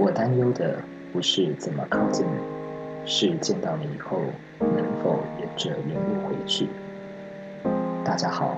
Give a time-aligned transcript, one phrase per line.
[0.00, 0.76] 我担忧的
[1.12, 2.30] 不是怎么靠近你，
[3.04, 4.20] 是见到你以后
[4.60, 6.68] 能否沿着原路回去。
[8.04, 8.56] 大家好，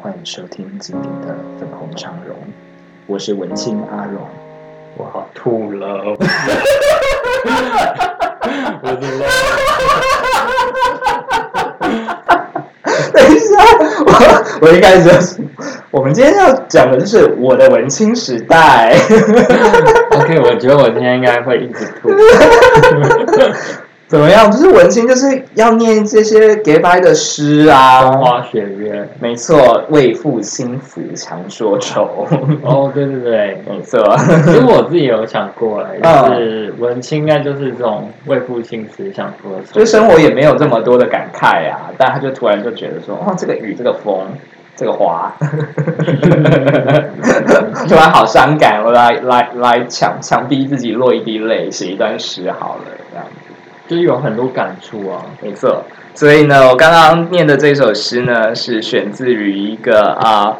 [0.00, 2.36] 欢迎收听今天的粉红长荣，
[3.08, 4.28] 我是文青阿荣。
[4.96, 6.04] 我好吐了，
[8.82, 9.26] 我的泪。
[14.60, 15.36] 我我一开始就是，
[15.90, 18.94] 我们今天要讲的就是我的文青时代。
[20.12, 22.10] OK，我觉得我今天应该会一直吐。
[24.08, 24.50] 怎么样？
[24.50, 28.20] 就是文青就是要念这些 gay 白的诗啊风。
[28.20, 29.08] 花雪月。
[29.18, 32.26] 没错，为赋新词强说愁。
[32.62, 33.98] 哦，对对对，没错，
[34.44, 39.80] 其实我自己有想过，就是文青应该就是这种为赋新词强说愁。
[39.80, 44.26] 就生活也没有这么多的感慨啊，但他就突然就觉得说，哦，这个雨，这个风，
[44.76, 45.34] 这个花，
[47.88, 53.45] 突然好伤感，我来来来强强逼自己落一滴泪，写一段诗好了，这样子。
[53.88, 55.24] 就是有很多感触啊。
[55.40, 55.84] 没错，
[56.14, 60.56] 所以呢，我刚刚念的这首诗呢，是选自于一个啊、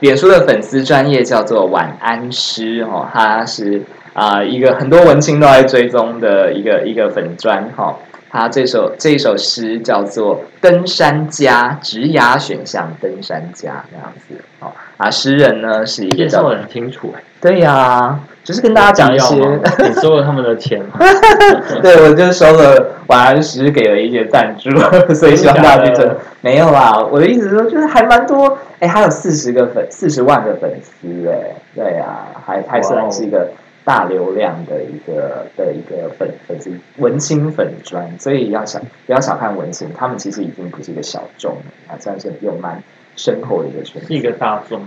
[0.00, 3.82] 脸书的粉丝专业叫做晚安诗哦，它是
[4.14, 7.96] 啊、一个很多文青都在追踪的一个一个粉专哈、哦。
[8.30, 14.72] 它这首这首诗叫做《登山家》，直涯选项登山家这样子哦。
[14.96, 20.98] 啊，诗人呢是一个叫介绍的很清楚，哎，对呀、就是跟大家讲一些你收了他们的钱吗？
[21.80, 24.70] 对，我就收了晚安石，给了一些赞助，
[25.14, 26.98] 所以希望大家去争没有啦。
[27.10, 33.48] 我的意思是说，就是还蛮多，哎，还有四十个粉，四十万个粉丝，哎，对啊，还还算是一个
[33.84, 42.82] 大流量的一个的一个粉粉丝文青粉专，所以要小不要小看文青，他们其实已经不是一个小众了，还算是有蛮
[43.14, 44.80] 深厚的一个圈子，是一个大众。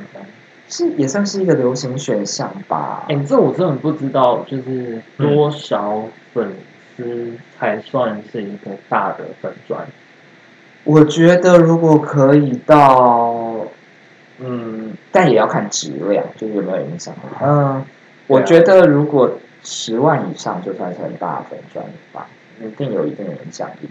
[0.67, 3.05] 是也算是一个流行选项吧。
[3.09, 6.53] 哎，这我真的不知道，就是多少粉
[6.95, 9.85] 丝才算是一个大的粉砖？
[10.83, 13.65] 我觉得如果可以到，
[14.39, 17.13] 嗯，但也要看质量，就是有没有影响。
[17.41, 17.83] 嗯，
[18.27, 19.31] 我觉得如果
[19.63, 22.27] 十万以上就算是很大的粉钻了吧，
[22.61, 23.89] 一定有一定的影响力。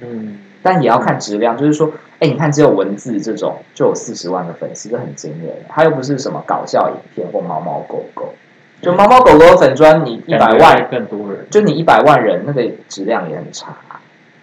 [0.00, 5.54] 嗯，但也要看质量，就是说，哎，你看只有文字这种就有四十万的粉丝，这很惊人。
[5.68, 8.32] 它又不是什么搞笑影片或猫猫狗狗，
[8.80, 11.46] 就猫猫狗狗的粉砖，你一百万更多人。
[11.50, 13.76] 就你一百万人，那个质量也很差。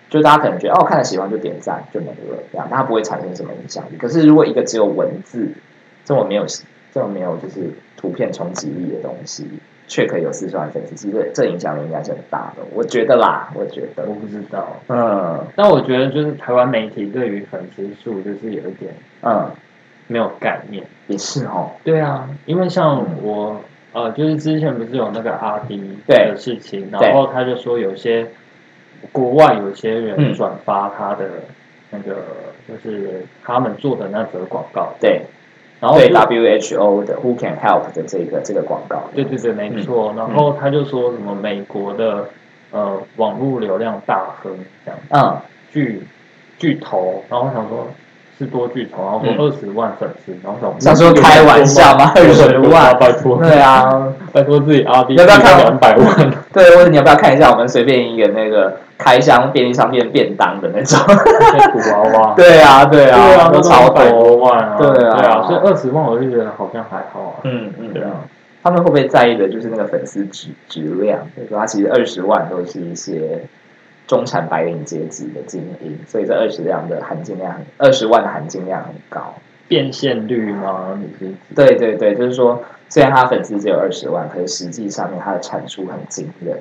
[0.08, 3.98] 就大家可能觉得哦，看了喜欢就点赞就没了，这样它不会产生什么影响力。
[3.98, 5.50] 可是如果一个只有文字
[6.06, 6.46] 这么没有
[6.94, 9.48] 这么没有就是图片冲击力的东西，
[9.88, 12.64] 却可以有四十万粉丝，其实这影响力应该是很大的。
[12.74, 19.50] 我觉得啦，我觉得我，不知道，嗯但我觉得就是台湾媒体对于粉丝数就是有一点嗯，
[20.08, 20.84] 没有概念。
[21.08, 23.62] 也是哦，对啊，因为像我
[23.94, 28.28] 呃，就是之前不是有那个阿迪对的事情，然后他就说有些
[29.12, 31.26] 国外有些嗯人转发他的
[31.92, 32.24] 那个，
[32.68, 35.22] 就是他们做的那则广告，对对
[35.86, 40.12] 然后就 WHO 的 Who Can Help 的这个这个广告，对对对，没错。
[40.14, 40.18] 嗯。
[40.18, 42.28] 然后他就说什么美国的
[42.72, 44.52] 呃网络流量大亨
[44.84, 45.38] 这样嗯，
[45.72, 46.02] 巨
[46.58, 47.88] 巨头，然后我想说
[48.40, 49.38] 是多巨头，然后说嗯。
[49.38, 52.12] 二十万粉丝，然后想想说开玩笑吗？
[52.18, 56.32] 二十万拜托，对啊， 拜托自己阿弟要不要看两百万？
[56.52, 61.00] 对，或者你要不要看一下我们随便一个那个开箱便利商店便当的那种？
[61.08, 64.24] 在土娃娃， 对啊，对啊，对啊，都超百多。
[64.24, 68.22] 多万啊，对啊对啊，所以二十万我就觉得好像还好啊，嗯嗯，对啊，
[68.64, 71.20] 他们会不会在意的就是那个粉丝质质量？
[71.36, 73.42] 就是说，他其实二十万都是一些
[74.08, 79.34] 中产白领阶级的精英，所以这二十量的含金量很，二十万的含金量很高。
[79.68, 80.98] 变现率吗？
[81.02, 86.60] 你是指对对对，就是说，虽然他粉丝只有二十万，可是实际上面他的产出很惊人。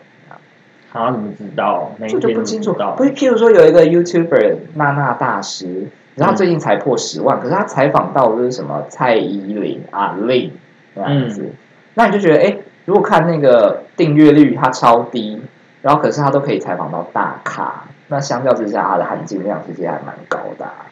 [1.00, 1.90] 他怎么知道？
[2.08, 2.72] 这就不清楚。
[2.72, 10.52] 不是，譬如说有一个 YouTuber 娜娜大师，然后最近才破十万，可是他采访到的是什么蔡依林、阿令
[10.94, 11.50] 这样子，
[11.94, 15.42] 那你就觉得，哎，如果看那个订阅率它超低，
[15.82, 20.83] 然后可是他都可以采访到大咖，那相较之下，他的含金量其实还蛮高的啊、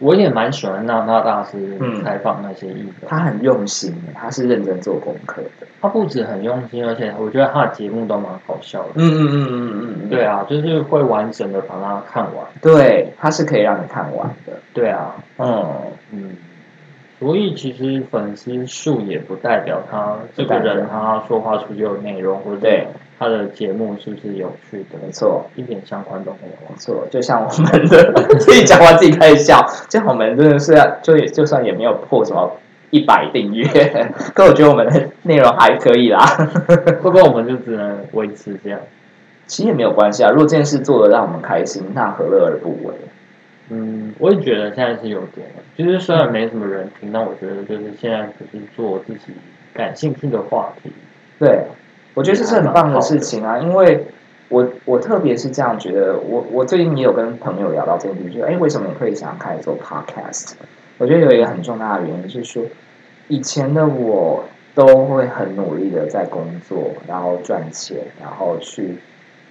[0.00, 5.66] 我也蛮喜欢娜娜大师嗯采访那些艺人，他很用心，他是认真做功课的。
[5.80, 8.88] 他不止很用心，而且我觉得他的节目都蛮好笑的。
[8.94, 12.46] 嗯嗯嗯嗯嗯嗯，对啊，就是会完整的把它看完。
[12.62, 14.52] 对，他是可以让你看完的。
[14.72, 15.66] 对啊，嗯，
[16.12, 16.36] 嗯，
[17.18, 22.86] 所以其实粉丝数也不代表他这个人他说话出去有内容，或者对
[23.18, 25.44] 他的节目是不是有趣的，没错。
[25.56, 26.76] 一点相关都没有没。
[26.76, 32.50] 错，就像我们的 自己讲完自己开始笑，就像我们真的是要就也就算也没有破什么
[32.90, 33.66] 一百订阅，
[34.34, 36.24] 可我觉得我们的内容还可以啦。
[36.66, 38.78] 会不过我们就只能维持这样？
[39.46, 42.94] 其实也没有关系啊，如果这件事做的让我们开心，那何乐而不为？
[43.70, 49.32] 嗯，我也觉得现在是有点的，就是虽然没什么人听，但我觉得就是现在只是做自己
[49.74, 50.90] 感兴趣的话题。
[51.38, 51.64] 对，
[52.18, 54.04] 我觉得这是很棒的事情啊，因为
[54.48, 60.54] 我我特别是这样觉得，我我最近也有跟朋友聊到这件事，就哎，为什么你会想开始做 podcast？
[60.98, 62.64] 我觉得有一个很重大的原因是说，
[63.28, 64.42] 以前的我
[64.74, 68.96] 都会很努力的在工作，然后赚钱，然后去。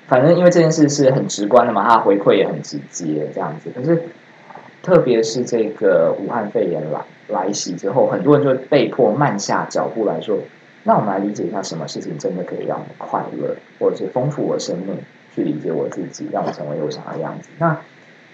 [0.08, 3.70] 反正因为这件事是很直观的嘛，它回馈也很直接，这样子。
[3.74, 4.02] 可是，
[4.84, 7.00] 特别是这个武汉肺炎来
[7.30, 10.38] 来袭之后，很多人就被迫慢下脚步来说
[10.88, 14.98] ：“那我们来理解一下，什么事情真的可以让我快乐，或者是丰富我生命，
[15.36, 17.78] 去理解我自己，让我成为我想要的样子。”那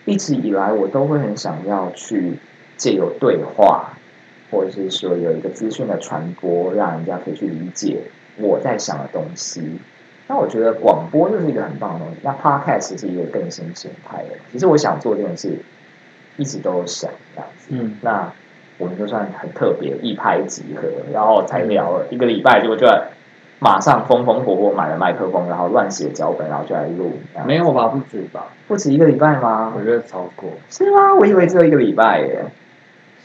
[0.05, 2.37] 一直以来，我都会很想要去
[2.77, 3.93] 借由对话，
[4.51, 8.03] 或者是说有一个资讯的传播，让人家可以去理解
[8.37, 9.79] 我在想的东西。
[10.27, 12.19] 那我觉得广播就是一个很棒的东西。
[12.21, 14.35] 那 podcast 是一个更新形态的。
[14.51, 15.57] 其实我想做这件事，
[16.37, 17.69] 一直都想这样子。
[17.71, 18.31] 嗯，那
[18.77, 22.87] 我们就算很特别，一拍即合，然后才聊了一个礼拜，结果就
[23.59, 27.11] 马上风风火火买了麦克风，然后乱写脚本，然后就来录。
[27.45, 27.87] 没有吧？
[27.87, 28.45] 不止吧？
[28.67, 29.73] 不止一个礼拜吗？
[29.77, 30.49] 我觉得超过。
[30.69, 31.15] 是吗？
[31.15, 32.45] 我以为只有一个礼拜耶。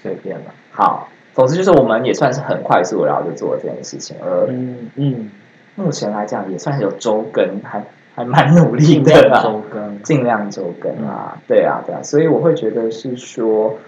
[0.01, 0.53] 随便吧。
[0.71, 4.17] 好，总之就是我们也算是很快速，然后就做了这件事情。
[4.23, 5.31] 而嗯嗯。
[5.75, 7.81] 目前来讲也算是有周更，还
[8.13, 9.41] 还蛮努力的啦。
[9.45, 13.79] 周更，尽量周更啊，对啊，对啊，所以我会觉得是说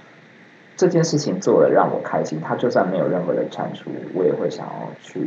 [0.81, 5.21] 这件事情做了让我开心，它就算没有任何的产出，我也会想要去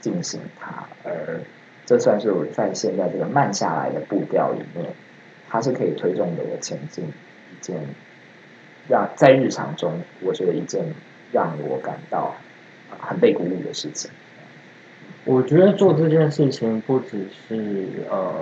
[0.00, 0.82] 进行它。
[1.04, 1.38] 而
[1.86, 4.90] 这算是我在现在这个慢下来的步调里面，
[5.48, 7.76] 它是可以推动的我前进一件
[8.88, 9.92] 让在日常中，
[10.22, 10.84] 我觉得一件
[11.30, 12.34] 让我感到
[12.98, 14.10] 很被鼓舞的事情。
[15.24, 18.32] 我觉得做这件事情不只是呃，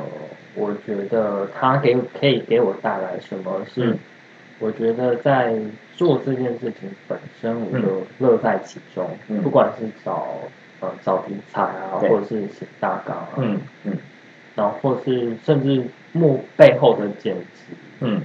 [0.54, 3.98] 我觉得它给可以给我带来什么是，
[4.58, 5.54] 我觉得在
[5.96, 9.08] 做这件事情本身，我就乐在其中。
[9.42, 10.28] 不管是找
[10.80, 13.92] 呃找题材啊，或者是写大纲啊，嗯嗯，
[14.56, 18.20] 然后或是甚至幕背后的剪辑，嗯，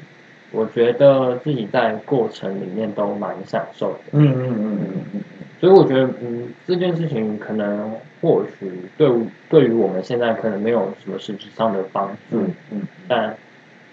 [0.52, 4.00] 我觉得自己在过程里面都蛮享受的。
[4.12, 5.22] 嗯嗯嗯嗯嗯。
[5.60, 9.10] 所以我觉得，嗯，这件事情可能或许对
[9.50, 13.34] 对于我们现在可能没有什么实质上的帮助，嗯，但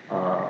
[0.08, 0.40] 呃，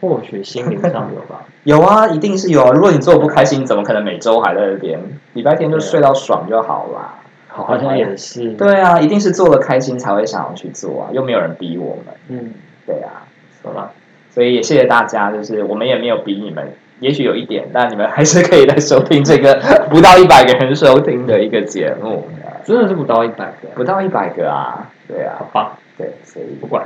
[0.00, 1.44] 或许心灵上有吧。
[1.64, 2.70] 有啊，一定是有啊。
[2.72, 4.98] 如果你做不开心，怎么可能每周还在那边？
[5.34, 7.16] 礼拜天就睡到爽就好啦。
[7.48, 8.52] 好像也是。
[8.52, 12.14] 对啊，一定是做的开心才会想要去做啊，又没有人逼我们。
[12.28, 12.54] 嗯，
[12.86, 13.26] 对啊，
[13.62, 13.92] 好吧。
[14.30, 16.72] 所以也谢谢大家，就是我们也没有逼你们。
[17.00, 19.58] 也许有一点，但你们还是可以来收听这个
[19.90, 22.28] 不到一百个人收听的一个节目，
[22.62, 26.84] 真的是不到一百个，不到一百个啊，对啊，好吧，对，所以不管，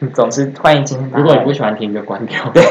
[0.14, 1.10] 总之欢迎今天。
[1.14, 2.62] 如果你不喜欢听，就关掉，对，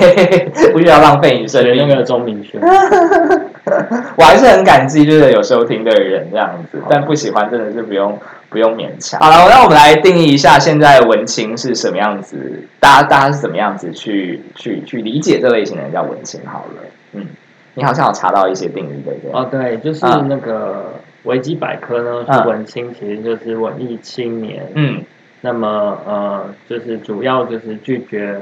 [0.74, 1.88] 不需要浪费你生命。
[1.88, 2.60] 那个钟明轩，
[4.16, 8.18] 我还是很感激，就是有收听的人这样子，但不喜欢真的是不用。
[8.52, 9.18] 不用勉强。
[9.22, 12.62] 好了，那我们来定义一下，现在文青是什么样子？
[12.82, 16.42] 大家大家是怎么样子去去去理解这类型的人叫文青？
[16.46, 16.82] 好了，
[17.14, 17.28] 嗯，
[17.76, 19.32] 你好像有查到一些定义，对不对？
[19.32, 24.68] 哦，对，就是那个维基百科呢，是文青其实就是文艺青年。
[24.74, 25.02] 嗯，
[25.42, 28.40] 那么呃，就是主要就是拒绝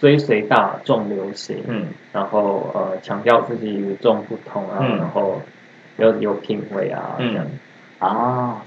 [0.00, 5.40] 追随大众流行，嗯，然后呃，强调自己与众不同啊，然后
[5.96, 7.46] 有有品味啊，这样
[7.98, 8.62] 啊。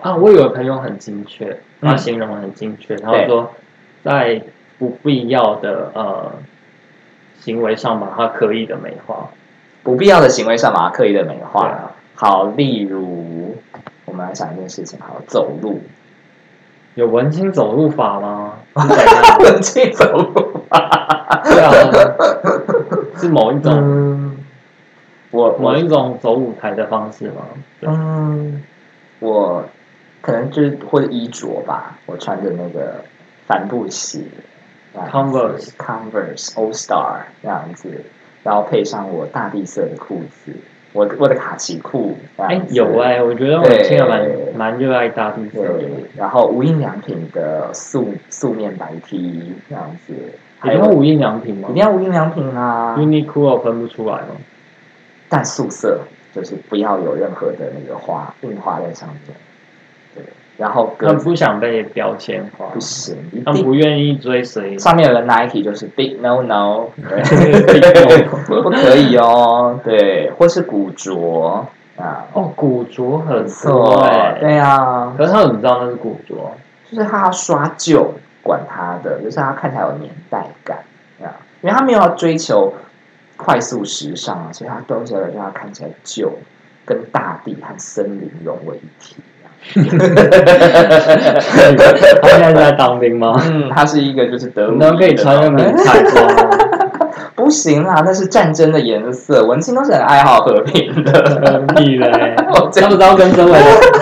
[0.00, 3.54] 啊，我有个朋友很精确，他形容很精确，他说
[4.02, 4.42] 在
[4.76, 6.32] 不必要的呃
[7.38, 9.30] 行为上把它刻意的美化，
[9.84, 11.92] 不必要的行为上把它刻意的美化。
[12.16, 13.56] 好，例如
[14.04, 15.80] 我们来想一件事情，好，走路
[16.94, 18.54] 有文青走路法吗？
[19.40, 21.72] 文青走路法，对啊，
[23.16, 24.36] 是某一种，
[25.30, 27.42] 我某一种走舞台的方式吗？
[27.82, 28.62] 嗯，
[29.20, 29.64] 我。
[30.24, 33.02] 可能就是或者衣着吧，我穿着那个
[33.48, 34.20] 帆布鞋
[34.94, 35.70] ，Converse。
[35.76, 38.04] Converse All Star 这样子，
[38.44, 40.52] 然后配上我大地色的裤子，
[40.92, 45.84] 我我的卡其裤，哎有哎，我觉得我听了蛮蛮热爱大地色的，
[46.16, 50.12] 然后无印良品的素素面白 T 这样子，
[50.64, 51.68] 一定要无印良品吗？
[51.70, 54.36] 一定要无印良品啊，Uniqlo 分不出来吗？
[55.28, 56.00] 但素色
[56.34, 59.34] 就是不要有任何的那个花印花在上面。
[60.58, 64.78] 然后他们不想被标签化，不行，他们不愿意追随。
[64.78, 66.88] 上面有个 Nike 就是 Big No No，
[68.46, 71.66] 不可以哦，对，或是古着
[71.96, 74.06] 啊，哦，古着很没多
[74.40, 76.34] 对啊，可是他怎么知道那是古着？
[76.90, 80.78] 就是他要刷旧，管他的，就是他看起来有年代感
[81.22, 81.32] 啊，
[81.62, 82.72] 因为他没有要追求
[83.36, 86.30] 快速时尚啊，所以他都是要让他看起来旧，
[86.84, 89.16] 跟大地和森林融为一体。
[92.22, 93.40] 他现在是在当兵吗？
[93.46, 96.58] 嗯，他是一个就是德鲁伊你们可以穿那个迷彩装吗？
[97.34, 99.44] 不行啦，那是战争的颜色。
[99.44, 101.12] 文青都是很爱好和平的。
[102.74, 103.54] 他不知道跟森林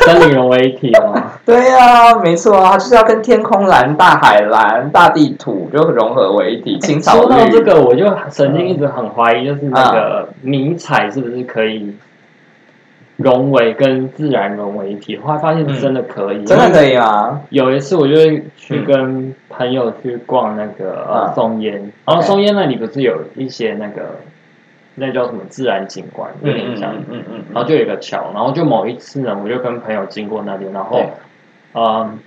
[0.04, 1.22] 森林融为一体吗？
[1.44, 6.78] 对呀、没错啊，就是要跟天空蓝、大海蓝、大地土就融合为一体。
[6.80, 11.94] 青草说到，这个，我就曾经一直很怀疑，就是那个迷彩是不是可以
[13.22, 15.16] 融为跟自然融为一体？
[15.18, 17.40] 后来发现真的可以，真的可以吗？
[17.50, 18.14] 有一次，我就
[18.56, 21.34] 去跟朋友去逛那个、呃嗯。
[21.34, 24.16] 松烟，然后松烟那里不是有一些那个
[24.94, 31.02] 那叫什么自然景观，有点像，嗯嗯嗯，然后就有一个桥，然后就某一次呢，我就跟朋友经过那边，然后
[31.74, 32.18] 嗯，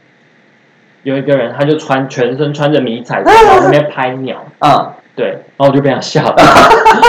[1.04, 6.43] 有一个人他就穿全身穿着迷彩装，然后那边拍鸟，嗯，对，然后我就被他吓到，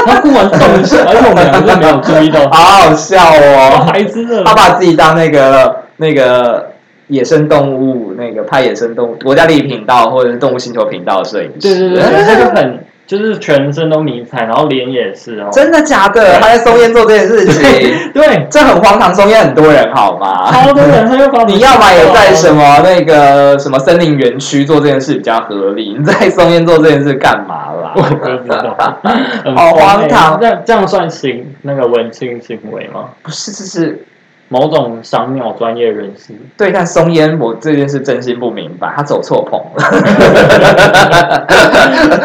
[0.06, 3.86] 他忽然动一下，而且我们两个都没有注意到，好好笑哦。
[3.90, 6.70] 孩子的他把自己当那个那个
[7.06, 11.60] 野生动物，那个拍野生动物国家地理频道或者是动物星球频道的摄影师。
[11.60, 16.38] 对对对对，他就很就是全身都迷彩，然后脸也是哦，真的假的？
[16.40, 17.62] 他在松烟做这件事情，
[18.14, 19.14] 对，这很荒唐。
[19.14, 20.50] 松烟很多人好吗？
[20.50, 27.92] 超多人他就把你要么也在什么那个什么森林园区做这件事比较合理，你在松烟做这件事干嘛啦？
[27.96, 28.76] 我不知道，
[29.54, 33.10] 好荒唐这样这样算行那个文青行为吗？
[33.22, 34.04] 不是，这是
[34.48, 39.82] 某种赏鸟专业人士，对，但松烟我这件事真心不明白，他走错棚了，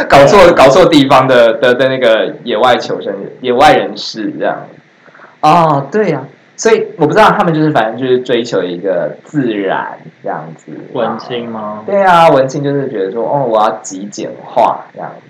[0.10, 4.66] 搞错搞错地方的的的那个野外求生野外人士这样。
[5.42, 6.22] 哦，对呀、
[6.58, 10.74] 所以我不知道他们就是反正就是追求一个自然这样子。
[10.92, 11.82] 文青吗？
[11.86, 15.29] 对啊，文青就是觉得说，哦，我要极简化这样子。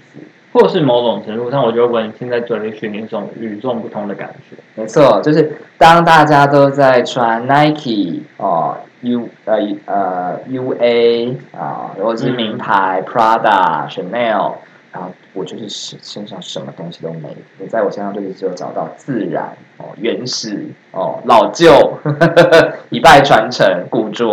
[0.52, 4.56] 或是某种程度上，我觉得文青在追寻一种与众不同的感觉。
[4.76, 14.54] 没错，就是当大家都在穿 Nike 哦，U 呃呃 UA 啊，或者是名牌、Prada、Chanel，
[14.92, 17.30] 然后我就是身身上什么东西都没，
[17.60, 21.98] 我在我身上就是只有找到自然哦、原始哦、老旧、
[22.90, 24.26] 一脉传承、古着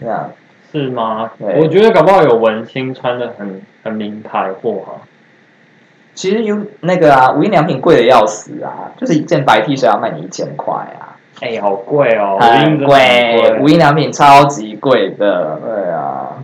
[0.00, 0.30] 这样。
[0.70, 1.30] 是吗？
[1.38, 5.00] 对我觉得搞不好有文青穿的很很名牌货哈、
[6.18, 11.14] 其实有那个啊，无印良品贵的要死啊，就是一件白 T 恤要卖你一千块啊。
[11.40, 16.42] 哎、好贵哦，很贵，无印良品超级贵的，对啊，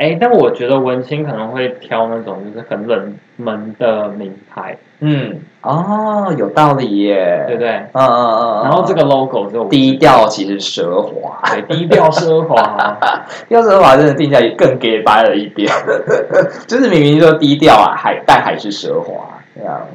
[0.00, 7.70] 哎、但我觉得文青可能会挑那种就是很冷门的名牌，嗯，哦，有道理耶，对不对？
[7.92, 12.96] 嗯嗯嗯，然后这个 logo 就低调其实奢华，对低调奢华，
[13.46, 15.70] 低调奢华真的听起来更 gay 白了一点，
[16.66, 19.86] 就是明明说低调啊，还但还是奢华，这样。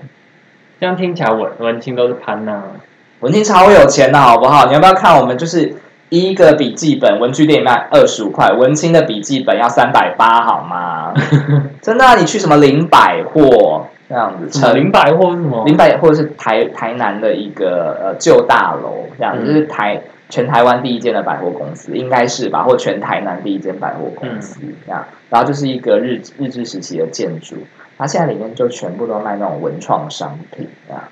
[0.80, 2.62] 这样听起来文文青都是潘娜。
[3.22, 4.68] 文青超有钱的好不好？
[4.68, 5.74] 你要不要看我们就是
[6.22, 11.14] 一个笔记本，文具店卖二十五块，文青的笔记本要三百八，好吗？
[11.82, 15.64] 真的啊、你去什么林百货这样子，什么零百货是什么？
[15.66, 22.64] 林百货是台台南的一个呃旧大楼，这样、嗯就是台全台湾第一间的百货公司，应该是吧？
[22.64, 27.56] 或全台南第一间百货公司、这样，然后就是一个日日治时期的建筑，
[27.98, 31.04] 它现在里面就全部都卖那种文创商品，这样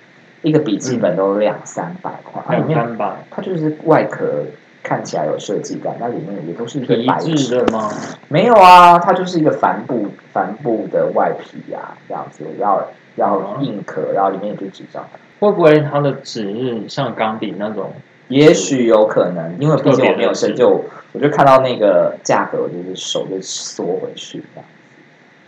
[0.41, 4.43] 一个笔记本都两三百块，两三百，它就是外壳
[4.83, 7.89] 看起来有设计感，那里面也都是一些白质的吗？
[8.27, 12.85] 没有啊，它就是一个帆布帆布的外皮啊，这样子要
[13.15, 15.03] 要硬壳，然后里面也就纸张。
[15.39, 17.91] 会不会它的纸是像钢笔那种？
[18.29, 24.65] 也许有可能，因为毕竟我没有深究，我就看到那个价格，我就是手就缩回去这样。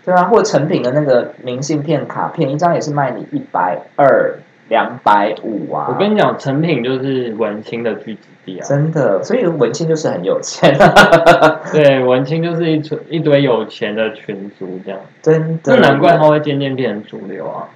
[0.04, 4.38] 对啊，或成品的那个明信片卡片，一张也是卖你一百二、
[4.70, 5.88] 两百五啊。
[5.90, 8.66] 我跟你讲，成品就是文青的聚集地啊。
[8.68, 10.76] 真的，所以文青就是很有钱，
[11.72, 15.76] 对，文青就是一群一堆有钱的群族这样，真的。
[15.76, 17.70] 那难怪他会渐渐变成主流啊，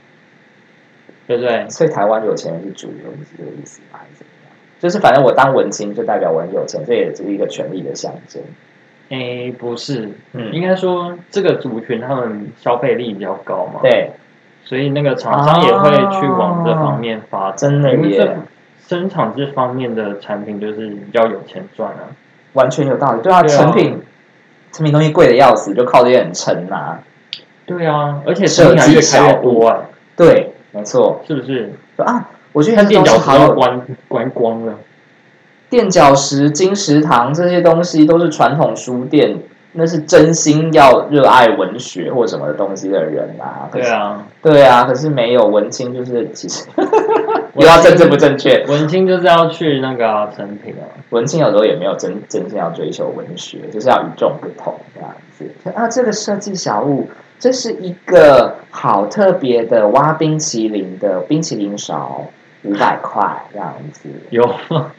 [1.27, 1.67] 对不对？
[1.69, 3.99] 所以台湾有钱人是主流，你是这个意思吗？
[3.99, 4.53] 还是怎么样？
[4.79, 8.41] 就是反正我当文青就代表我很有钱，这也是一个权力的象征。
[9.09, 14.11] 诶，不是，嗯，应该说这个族群他们消费力比较高嘛，，对，
[14.69, 18.35] 所以那个厂商也会去往这方面发展，真的
[18.87, 22.05] 生产这方面的产品就是比较有钱赚啊。
[22.53, 23.21] 完全有道理。
[23.23, 23.99] 对啊，对啊成品
[24.71, 26.99] 成品东西贵的要死，就靠这些很撑呐。
[27.65, 29.79] 对啊，而且生意还越开越多哎，
[30.15, 31.19] 对，没错。
[31.27, 31.73] 是不是？
[31.95, 34.75] 说啊，我觉得看垫脚石要关关光了。
[35.67, 39.39] 垫脚石、金石堂这些东西都是传统书店，
[39.79, 43.69] 那是真心要热爱文学或什么的东西的人啊。
[43.71, 46.65] 可是，对啊，对啊，可是没有文青，就是其实
[47.55, 55.45] 不要政治不正确，文青就是要去那个啊成品啊，文青有时候也没有真真心要追求文学，就是要与众不同这样子。
[55.73, 57.07] 啊，这个设计小物，
[57.39, 62.25] 这是一个好特别的挖冰淇淋的冰淇淋勺，
[62.63, 64.09] 五百块这样子。
[64.29, 64.49] 有，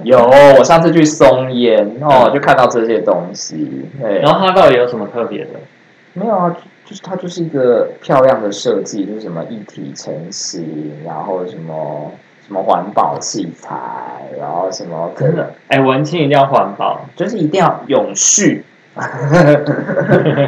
[0.02, 0.18] 有，
[0.58, 3.88] 我上次去松烟哦，就看到这些东西。
[4.00, 5.50] 对，然后它到底有什么特别的？
[6.12, 12.10] 没有啊，就是它就是一个漂亮的设计，就是什么一体成型，然后什么
[12.44, 13.76] 什么环保器材，
[14.36, 18.64] 然后什么真的，哎，文青一定要环保，就是一定要永续，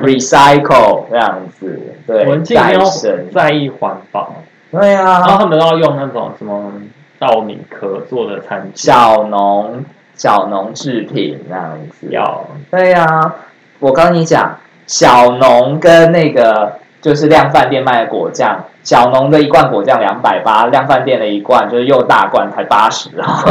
[0.02, 2.84] recycle 这样子，对，文青一定要，
[3.32, 4.34] 在意环保，
[4.72, 5.20] 对啊。
[5.20, 6.72] 然后啊，他们都要用那种什么
[7.22, 9.84] 稻米壳做的餐具，小农
[10.16, 13.32] 小农制品那样子，要对呀、
[13.78, 23.44] 我跟你讲，小农跟那个就是量贩店卖的果酱，小农的一罐果酱两百八，量贩店的一罐就是又大罐才八十啊。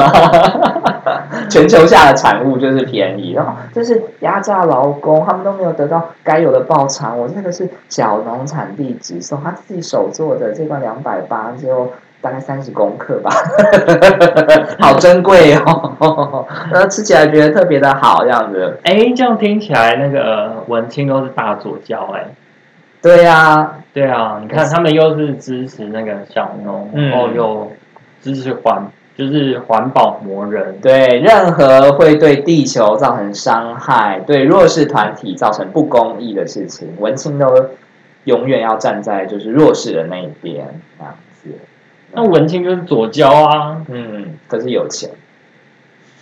[1.49, 7.17] 全球下的产物就是便宜，然后就是压榨劳工，他们都没有得到该有的报偿。
[7.17, 11.89] 我这个是小农产地直送，他自己手做的，这罐两百八，就
[12.21, 13.31] 大概三十公克吧，
[14.79, 16.45] 好珍贵哦。
[16.71, 18.77] 然后，吃起来觉得特别的好，这样子。
[18.83, 22.25] 哎，这样听起来那个呃文青都是大左教哎。
[23.01, 27.71] 对呀、对啊，你看他们又是支持那个小农，嗯然后又
[28.21, 28.85] 支持环，
[29.17, 30.77] 就是环保魔人。
[30.79, 37.47] 对，任何会对地球造成伤害、对弱势团体造成不公义的事情，文青都
[38.25, 40.67] 永远要站在就是弱势的那一边，
[40.99, 41.49] 这样子。
[42.13, 45.09] 那文青就是左交啊，嗯，可是有钱。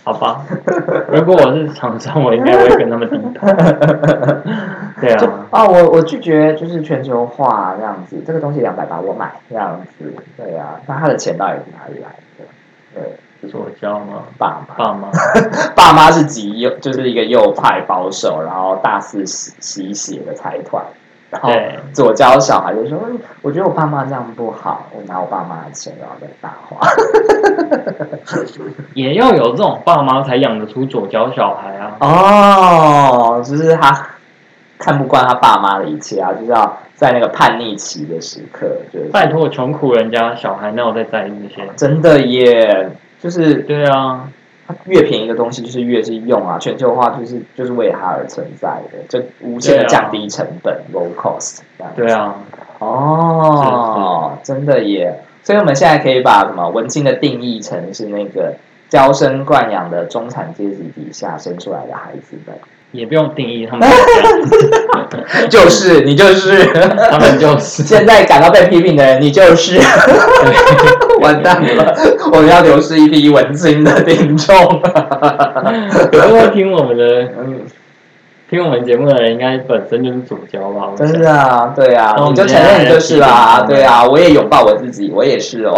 [0.02, 0.44] 好吧？
[1.12, 3.46] 如果我是厂商，我应该会跟他们低头。
[4.98, 12.44] 对 就啊，啊，我我拒绝就是全球化这样子，这个东西两百八我买这样子，对啊、那他的钱到底是哪里来的？
[13.42, 14.22] 对，左交吗？
[14.38, 15.10] 爸妈，爸妈？
[15.76, 20.82] 爸妈是极右，就是一个右派保守，然后大肆洗洗血的财团，
[21.30, 26.86] 然后对，左教小孩就说：“嗯我觉得我爸妈这样不好，我拿我爸妈的钱然后再大花。
[28.94, 31.96] 也要有这种爸妈才养得出左交小孩啊”。
[32.00, 34.06] 哦，就是他
[34.78, 41.68] 看不惯他爸妈的一切啊，就是要在那个叛逆期的时刻，就是拜托，穷苦人家小孩哪有在在意这些？
[41.76, 42.90] 真的耶，
[43.20, 44.28] 就是对啊，
[44.70, 51.58] 它越便宜的东西就是越是用啊，全球化就是就是为它而存在的，就无限的降低成本、low cost。
[51.96, 52.36] 对啊，
[52.78, 55.22] 哦，真的耶！
[55.42, 58.54] 所以我们现在可以把什么文青的定义成是那个
[58.88, 62.54] 娇生惯养的中产阶级底下生出来的孩子们，
[62.92, 63.88] 也不用定义他们
[65.48, 66.64] 就是你就是，
[67.10, 67.82] 他们就是。
[67.88, 69.78] 现在感到被批评的人，你就是，
[71.20, 71.94] 完蛋了，
[72.32, 74.54] 我们要流失一批文青的听众。
[76.12, 77.04] 如果听我们的
[77.38, 77.60] 嗯，
[78.48, 80.90] 听我们节目的人，应该本身就是左交吧？
[80.96, 85.74] 真的啊，对啊，那我们你就承认你就是啦，对啊，我也拥抱我自己，我也是哦，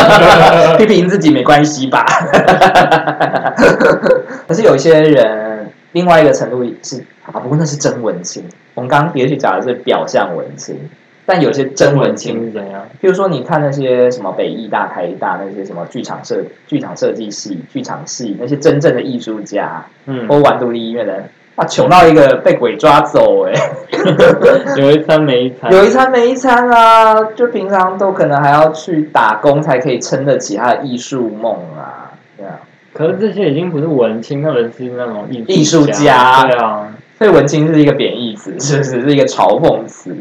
[0.78, 2.04] 批评自己没关系吧？
[4.46, 8.42] 可是有一些人，另外一个程度是啊，不过那是真文青。
[8.74, 10.74] 我们刚刚也许讲的是表象文青，
[11.30, 12.88] 但有些真文青，是怎样？
[13.02, 21.24] 比如说你看那些什么北艺大、台大那些什么剧场设、剧场设计系、剧场系那些真正的艺术家，嗯，或玩独立音乐的人，
[21.56, 23.52] 哇，穷到一个被鬼抓走哎、
[24.78, 32.58] 有一餐没一餐，有一餐没一餐啊，就平常都可能还要去打工才可以撑得起他的艺术梦啊，对啊。
[32.94, 35.92] 可是这些已经不是文青，他们是那种艺艺术家。
[35.92, 36.88] 家对啊，
[37.18, 39.02] 所以文青是一个贬义词，是不是？
[39.02, 40.16] 是一个嘲讽词。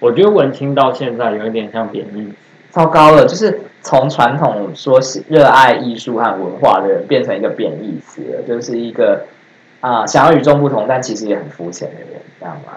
[0.00, 2.34] 我觉得文青到现在有一点像贬义词。
[2.70, 9.24] 糟糕了，就是从传统说喜热爱艺术和文化的人，变成一个贬义词了，就是一个
[9.80, 12.72] 啊、想要与众不同，但其实也很肤浅的人，这样吗？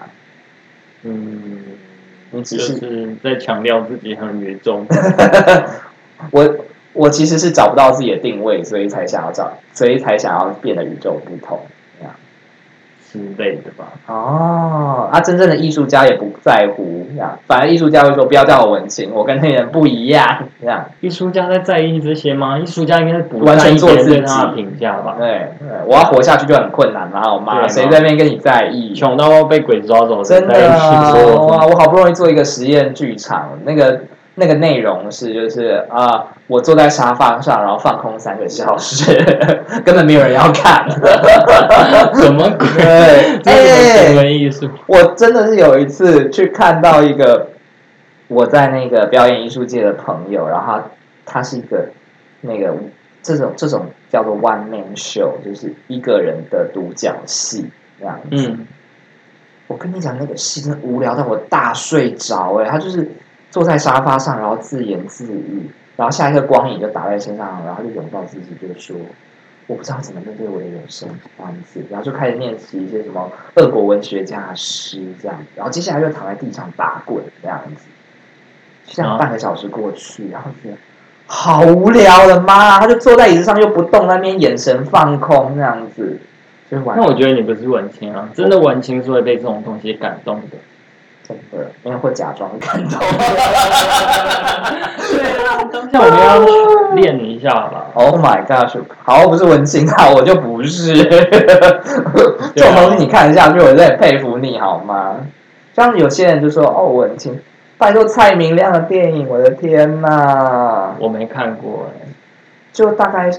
[1.02, 1.64] 嗯，
[2.30, 4.86] 你只就是是在强调自己很与众。
[6.32, 6.56] 我
[6.92, 11.60] 我其实是找不到自己的定位，所以才想要找，所以才想要变得与众不同。
[13.12, 13.84] 之类的吧。
[14.06, 20.84] 哦，啊，真正的艺术家也不在乎这样，反而艺术家会说不要叫我文青，我跟那些人不一样这样。
[21.00, 22.58] 艺术家在在意这些吗？
[22.58, 24.22] 艺术家应该是不完全做自己
[24.54, 25.16] 评价吧？
[25.18, 27.54] 对对，我要活下去就很困难了，好吗？
[27.56, 28.94] 对啊谁在那边跟你在意？
[28.96, 31.66] 穷到被鬼抓走，真的啊哇！
[31.66, 34.00] 我好不容易做一个实验剧场，那个
[34.34, 39.14] 那个内容是就是啊、我坐在沙发上，然后放空三个小时，
[39.84, 40.88] 根本没有人要看。
[40.90, 42.66] 什么鬼？
[42.76, 44.70] 对，这是什么哎行为艺术？
[44.86, 47.48] 我真的是有一次去看到一个
[48.28, 50.84] 我在那个表演艺术界的朋友，然后他
[51.26, 51.88] 他是一个
[52.40, 52.74] 那个
[53.22, 58.48] 这种这种叫做 one man show，就是一个人的独角戏这样子。
[58.48, 58.66] 嗯，
[59.66, 63.10] 我跟你讲，那个戏真的无聊到我大睡着哎、他就是
[63.52, 68.96] 坐在沙发上，然后自言自语，然后下一个光影就打在身上，然后就拥抱自己，就说
[69.68, 77.84] 我不知道怎么面对我的人生这样子，然后就开始练习一些什么俄国文学家的诗这样，然后接下来就躺在地上打滚这样子，
[78.86, 80.76] 就这样啊半个小时过去，然后觉得。
[81.26, 82.78] 好无聊的妈！
[82.78, 86.18] 他就坐在椅子上又不动，那边眼神放空这样子，
[86.70, 90.58] 就是完那我觉得你不是文青啊，真的文青是会被这种东西感动的。
[91.28, 92.98] 真的，因为会假装感动。
[95.92, 96.38] 像我们要
[96.94, 97.86] 练一下吧。
[97.94, 98.78] Oh my gosh！
[99.04, 101.04] 好，不是文青啊，我就不是。
[102.54, 105.16] 这种东西你看得下去，我真的很佩服你好吗？
[105.74, 107.40] 像有些人就说哦文青，
[107.78, 110.94] 拜托蔡明亮的电影，我的天呐！
[110.98, 112.08] 我没看过哎、
[112.72, 113.30] 就大概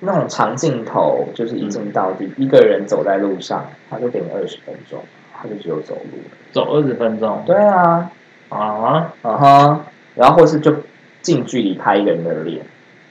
[0.00, 5.00] 那种长镜头，就是一镜到底，一个人走在路上，他就给你二十分钟，
[5.46, 6.18] 他就只有走路。
[6.52, 8.10] 走二十分钟对啊，
[8.48, 9.80] 啊，嗯哼，
[10.14, 10.74] 然后或是就
[11.22, 12.64] 近距离拍一个人的脸，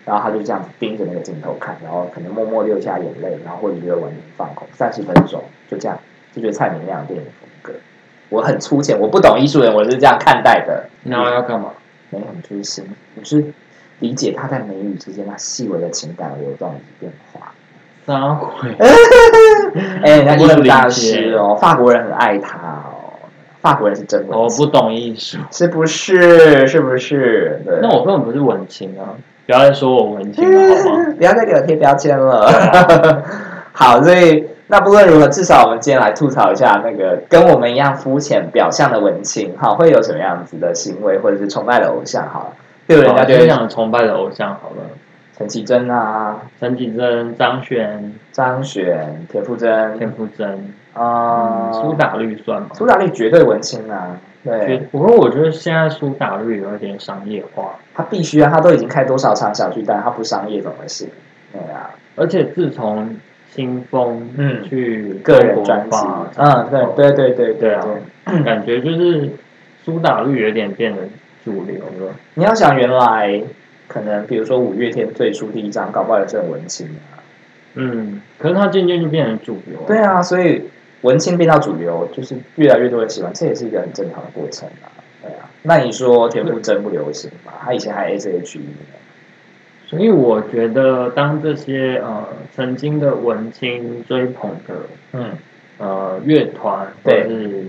[0.04, 5.98] 然后他就这样子盯着那个镜头看，然后可能默默流下眼泪，然后或者觉得完全放空，三十分钟就这样，
[6.34, 7.74] 这就是蔡明亮的电影风格。
[8.30, 10.90] 我很粗浅，我不懂艺术人，我是这样看待的。
[11.04, 11.72] 那要干嘛？
[12.10, 13.46] 没有，你就是心，你就是
[14.00, 17.54] 理解他在美语之间那细微的情感流动与变化。
[18.06, 18.72] 撒鬼！
[20.04, 23.14] 哎，人家艺术大师哦，法国人很爱他哦，
[23.62, 26.68] 法国人是真文，我不懂艺术，是不是？
[26.68, 27.62] 是不是？
[27.66, 27.80] 对。
[27.82, 29.18] 那我根本不是文青啊！
[29.48, 31.14] 不要再说我文青了 好吗？
[31.18, 32.52] 不要再给我贴标签了。
[33.74, 42.54] 好，所以那不论如何，至少我们今天来吐槽一下那个跟我们一样肤浅表象的文青，好，会有什么样子的行为，或者是崇拜的偶像，好了，
[42.88, 44.84] 就有人家就会就讲崇拜的偶像好了，
[45.38, 52.70] 陈绮贞啊、陈绮贞、张悬、张悬、田馥甄田馥甄、啊、嗯苏打绿算吗？
[52.74, 61.10] 苏打绿绝对文青啊，觉对，不过我觉得现在苏打绿有一点商业化，他必须啊，他都已经开多少场小巨蛋，他不商业怎么行？
[61.52, 63.18] 对啊，而且自从
[63.50, 67.86] 新风嗯去个人专辑发，嗯，对对对对对啊。
[68.44, 69.30] 感 觉就是
[69.84, 71.04] 苏打绿有点变得
[71.44, 72.16] 主流了。
[72.34, 73.40] 你要想原来
[73.88, 77.22] 可能比如说五月天最初第一张搞不好也是很文青啊，
[77.76, 79.80] 嗯，可是他渐渐就变成主流。
[79.88, 80.64] 对啊，所以
[81.02, 84.90] 文青变到主流，就是越来越多人喜欢，这也是一个很正常的过程啊。
[85.22, 87.54] 对啊，那你说田馥甄不流行吗？
[87.62, 88.98] 他以前还 S H E 呢。
[89.88, 94.74] 所以我觉得，当这些呃曾经的文青追捧的
[95.14, 95.30] 嗯
[95.78, 97.66] 呃乐团或者是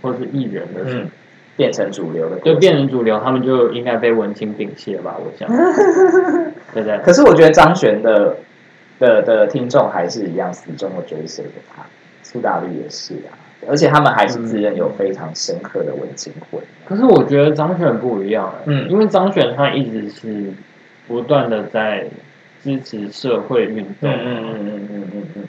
[0.00, 1.10] 或是艺人的时候，嗯，
[1.56, 5.16] 变成主流的过就，变成主流，他们就应该被文青摒弃了吧？
[5.18, 5.48] 我想，
[6.74, 6.98] 对不对？
[7.04, 8.36] 可是我觉得张悬的
[8.98, 11.82] 的的听众还是一样死忠的追随着他，
[12.22, 13.32] 苏打绿也是啊，
[13.68, 16.60] 而且他们还是自认有非常深刻的文青魂。
[16.84, 20.52] 可是我觉得张悬不一样、欸，嗯因为张悬他一直是
[21.08, 22.06] 不断的在
[22.62, 25.44] 支持社会运动，嗯嗯嗯嗯嗯嗯嗯。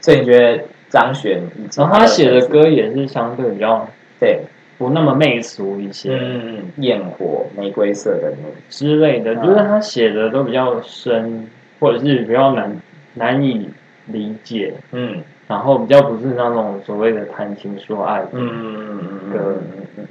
[0.00, 1.42] 所以你觉得张悬
[1.76, 3.88] 然后他写的歌也是相对比较
[4.20, 4.40] 对，
[4.78, 6.16] 不那么媚俗一些。
[6.16, 11.46] 嗯嗯嗯，焰火玫瑰色的你，之类的，嗯就是他写的都比较深，
[11.80, 12.76] 或者是比较难
[13.14, 13.68] 难以
[14.06, 18.28] 理解，嗯然后比较不是那种所谓的谈情说爱的。
[18.32, 20.06] 嗯嗯嗯嗯嗯嗯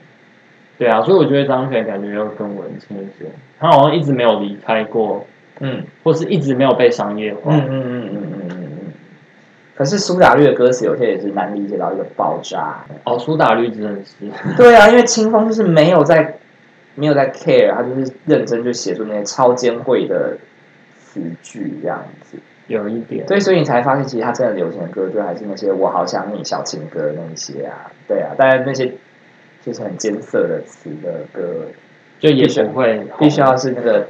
[0.77, 3.25] 对啊，所以我觉得张悬感觉又更文青一些，
[3.59, 5.25] 他好像一直没有离开过，
[5.59, 7.53] 嗯或是一直没有被商业化。
[7.55, 8.62] 嗯嗯嗯嗯嗯。
[9.75, 12.83] 可是苏打绿的歌词有些也是难理解到一个爆炸。
[13.05, 16.35] 哦，苏打绿真的是，对啊，因为清风就是没有在
[16.95, 20.37] 没有在 care，他就是认真就写出那些超尖锐的
[20.99, 22.37] 词句这样子。
[22.67, 28.89] 有一点，对，所以你才发现，其实他真的流行的歌，就还是那些我好想你小情歌那些啊，对啊，但是那些
[29.61, 31.65] 就是很艰涩的词的歌，
[32.19, 34.07] 就也不会必须要是那个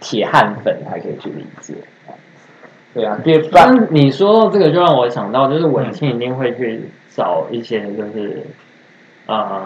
[0.00, 1.72] 铁汉粉才可以去理解。
[2.94, 8.46] 对啊，别但是你说这个就让我想到，就是文青一定会去找一些就是
[9.26, 9.62] 呃，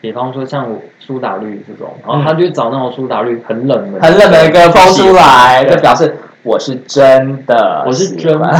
[0.00, 0.66] 比方说像
[0.98, 8.54] 苏打绿这种，然后他就找那种苏打绿很冷门、很冷门的歌放出来，就表示我是真的，我是真的，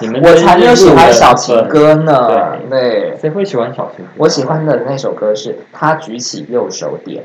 [0.00, 2.58] 你们我才没有喜欢小情歌呢。
[2.68, 4.10] 对对，谁会喜欢小情歌？
[4.18, 7.22] 我喜欢的那首歌是他举起右手点。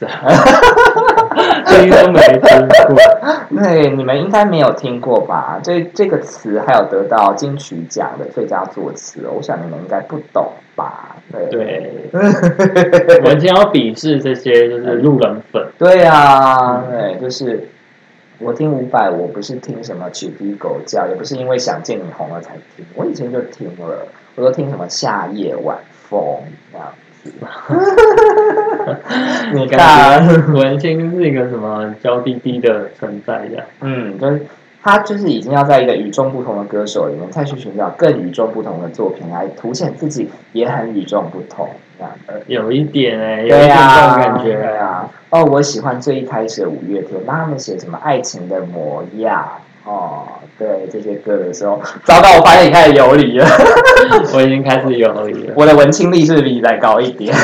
[1.70, 2.96] 听都没听过。
[3.56, 5.60] 对，你们应该没有听过吧？
[5.62, 11.16] 这这个词还有得到金曲奖的最佳作词，我想你们应该不懂吧？
[11.32, 12.10] 对对，
[13.22, 15.66] 我们今天要鄙视这些就是路人粉。
[15.78, 17.68] 对啊，对，就是
[18.38, 24.06] 我听五百，我不是听什么曲低狗叫，也不是因为想见你红了才听，我以前就听了，
[24.36, 25.76] 我都听什么夏夜晚
[26.08, 26.20] 风
[26.72, 26.86] 这样
[27.22, 27.32] 子。
[29.52, 33.64] 你看，文青是一个什么娇滴滴的存在呀。
[33.80, 34.46] 嗯，就是
[34.82, 42.40] 他就是已经要在一个与众不同的歌手里面，再去寻找更与众不同的作品，来凸显自己也很与众不同这样的。
[42.46, 44.56] 有一点哎、有一点这、种感觉。
[44.56, 45.08] 对啊。
[45.30, 49.46] 哦，我喜欢最一开始的五月天，当他们写什么爱情的模样
[49.84, 50.22] 哦，
[50.58, 53.46] 对这些歌的时候，糟糕，我发现你开始游离了。
[54.34, 55.54] 我已经开始有理了。
[55.56, 57.34] 我的文青力是比你再高一点。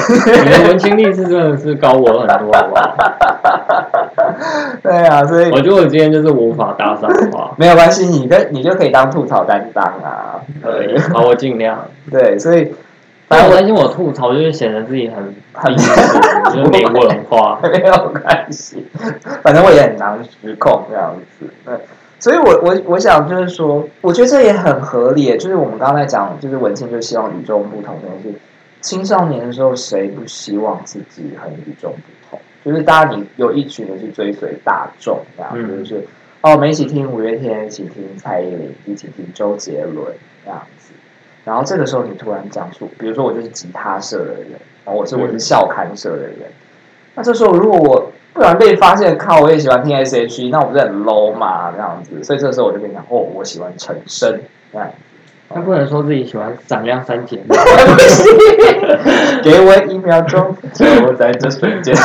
[0.44, 2.96] 你的文青力是真的是高我很多，好不好？
[4.82, 7.52] 对啊，所以我觉得我今天就是无法搭上话。
[7.58, 10.40] 没有关系，你跟你就可以当吐槽担当啊。
[11.12, 11.88] 好，我尽量。
[12.10, 12.74] 对，所以
[13.28, 17.58] 但我担心我吐槽就是显得自己很很，就是没文化。
[17.64, 18.86] 没有关系，
[19.42, 21.50] 反正我也很难失控这样子。
[22.20, 28.38] 对，所以我我我想就是说，我觉得这也很合理，就是我们刚才讲，就是文青就希望与众不同，但是
[28.80, 32.40] 青少年的时候，谁不希望自己很与众不同？
[32.64, 36.06] 就是大家你有一群人去追随大众这样，嗯就是
[36.40, 40.06] 哦，我们一起听五月天，一起听蔡依林，一起听周杰伦
[40.44, 40.92] 这样子。
[41.44, 44.50] 然后这个时候你突然讲出，比如说我就是吉他社的人，
[44.84, 46.38] 然后，我是我是校刊社的人，
[47.14, 48.05] 那这时候如果我
[48.36, 51.72] 不然被发现，靠，我也喜欢听 S.H.E，那我不是很 low 嘛？
[51.72, 54.38] 这样子，所以这时候我就跟你讲，哦，我喜欢陈升，
[54.70, 54.88] 这样。
[55.48, 57.40] 他不能说自己喜欢闪亮三姐。
[57.48, 57.56] 妹，
[59.42, 61.96] 给我一秒钟，就在这瞬间，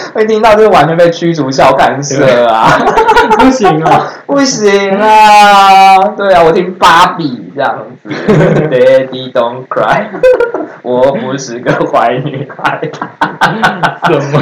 [0.14, 2.68] 会听到就是完全被驱逐校刊社啊，
[3.38, 4.06] 不行啊！
[4.26, 8.08] 不行啊，对啊，我听芭比这样子，
[8.70, 10.04] Daddy don't cry，
[10.82, 12.80] 我不是个坏女孩，
[14.06, 14.40] 什么？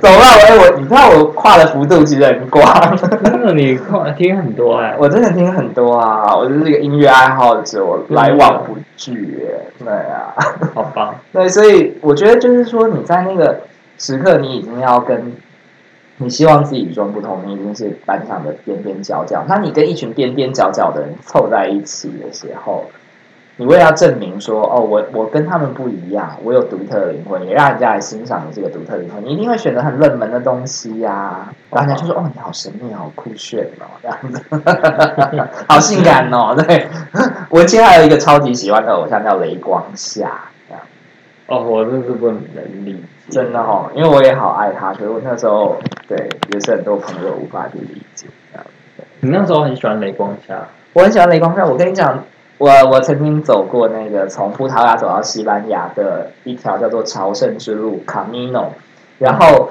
[0.00, 0.58] 怎么办？
[0.58, 10.34] 我我你知道我跨的幅度其实很广，真的你看听很多哎、我真的听很多啊，我就是一个音乐爱好者，我来往不拒耶，对啊。
[10.74, 11.14] 好棒？
[11.32, 13.60] 对，所以我觉得就是说，你在那个
[13.98, 15.32] 时刻，你已经要跟
[16.18, 19.44] 你希望自己与众不同，你已经是班上的边边角角。
[19.48, 22.84] 那你跟一群边边角角的人凑在一起的时候，
[23.56, 36.54] 你为了要证明说，哦，我我跟他们不一样，我有独特的灵魂，也让人家来欣赏你这个独特的灵魂，你一定会选择很冷门的东西呀、然后人家就说，哦，你好神秘，好酷炫哦，这样子， 好性感哦。
[36.56, 36.88] 对，
[37.48, 40.30] 我其实还有一个超级喜欢的偶像叫雷光夏。
[41.46, 42.40] 哦，我真是不能
[42.84, 42.94] 理
[43.28, 45.76] 解，真的哦，因为我也好爱他，可是我那时候
[46.08, 46.16] 对
[46.52, 48.66] 也是很多朋友无法去理解这样。
[49.20, 52.24] 你那时候很喜欢雷光夏，我很喜欢雷光夏，我跟你讲，
[52.56, 58.68] 我我曾经走过那个从葡萄牙走到西班牙的一条叫做朝圣之路 （Camino），
[59.18, 59.70] 然后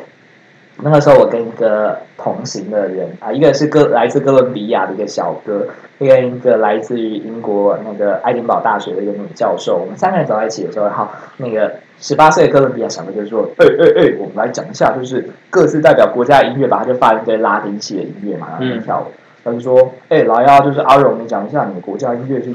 [0.78, 5.68] 那个时候我跟一个同行的人啊，一个是哥来自哥伦比亚的一个小哥，
[6.04, 19.12] 一个一个来自于英国那个爱丁堡大学的一个女教授，我们三个人走在一起的时候，好，那个十八岁的哥伦比亚小哥就说：“哎哎哎，我们来讲一下，就是各自代表国家的音乐吧。”他就发一堆拉丁系的音乐嘛，然后就跳舞。
[19.44, 22.54] 他就说：“哎、来啊，就是阿荣，你讲一下你的国家音乐是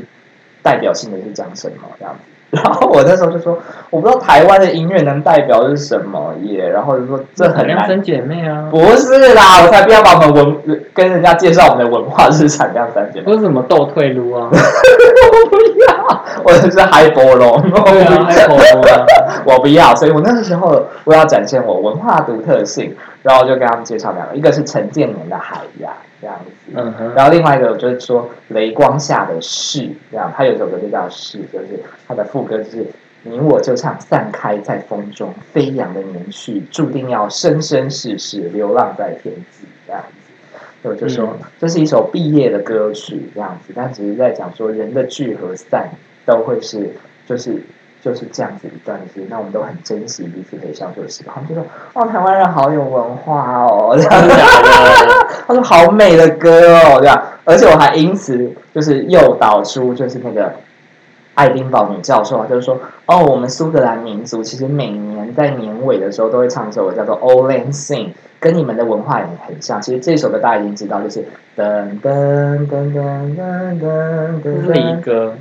[0.63, 2.21] 代表性的是讲什么这样子。”
[2.65, 3.59] 然后我那时候就说
[3.91, 7.87] ：“我不知道台湾的音乐能代表是什么耶。”然后就说：“这很难。
[7.87, 10.57] 三姐妹啊，”不是啦，我才不要把我们文
[10.95, 13.27] 跟人家介绍我们的文化是产量三姐妹。
[13.27, 15.57] 不是什么斗退路 啊，我不
[15.87, 19.07] 要，我是嗨波龙，我对啊，不还有啊，
[19.45, 32.87] 我不要，所以我那个时候我要展现我文化独特性，然后就跟他们介绍两个，一个是陈建年的《海呀》这样子，嗯哼，然后另外一个我就是说雷光下的事，这样，他有一首歌就叫誓，就是他的副歌就是
[33.23, 40.89] 你我就像散开在风中飞扬的年去，注定要生生世世流浪在天际这样子。
[40.89, 41.47] 我就说、嗯。
[41.59, 45.91] 这是一首毕业的歌曲这样子，但只是在讲说人的聚和散
[46.25, 46.91] 都会是
[47.27, 47.61] 就是
[48.01, 51.35] 就是这样子一段日子，那我们都很珍惜彼此可以相处的时光。
[51.35, 54.35] 他们就说哦，台湾人好有文化哦， 这样子。
[55.47, 60.53] 他说好美的歌哦，这样，而且我还因此就是诱导出就是那个
[61.35, 68.07] 爱丁堡女教授啊，就是说哦，我们苏格兰民族其实每年在年尾的时候都会唱一首歌叫做《Old Lang Syne》，
[68.39, 69.83] 跟你们的文化也很像。
[69.83, 71.25] 其实这首歌大家已经知道，就是
[71.57, 75.35] 噔噔噔噔噔噔噔，是离歌。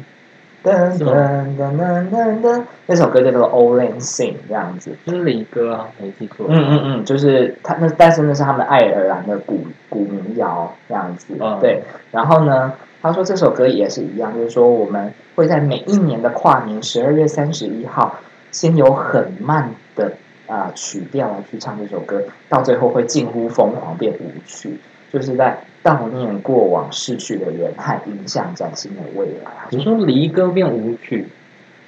[0.68, 6.46] 噔噔噔噔噔噔，那首歌叫做《Old Lang Syne》这样子，就是离歌啊，没记错。
[6.50, 11.34] 嗯嗯嗯，就是他那，但是那是他们爱尔兰的古古民谣这样子。
[11.62, 18.16] 对，然后呢，他说这首歌也是一样，就是说我们会在每一年的跨年十二月三十一号，
[18.52, 20.12] 先有很慢的
[20.48, 24.78] 啊曲调来去唱这首歌，到最后会近乎疯狂变舞曲。
[25.12, 29.52] 就是在悼念过往逝去的人和影响崭新的未来。
[29.70, 31.26] 比如说离歌变舞曲，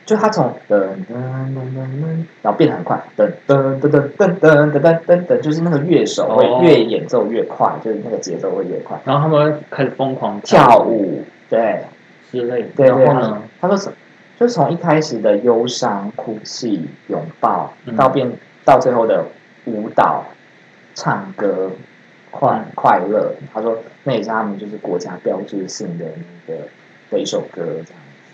[0.05, 11.81] 就他从噔噔噔噔噔，然后变得很快，噔噔噔噔噔噔噔噔噔，就是那个乐手会越演奏越快，就是那个节奏会越快，然后他们会开始疯狂跳舞，对，
[12.31, 12.69] 之类的。
[12.75, 13.05] 对对，
[13.59, 13.91] 他说什，
[14.39, 18.31] 就从一开始的忧伤、哭泣、拥抱，到变
[18.63, 19.25] 到最后的
[19.65, 20.23] 舞蹈、
[20.95, 21.69] 唱歌。
[22.31, 26.05] 快快乐，他说那也是他们就是国家标志性的
[26.47, 26.61] 那个
[27.09, 28.33] 的一首歌这样子，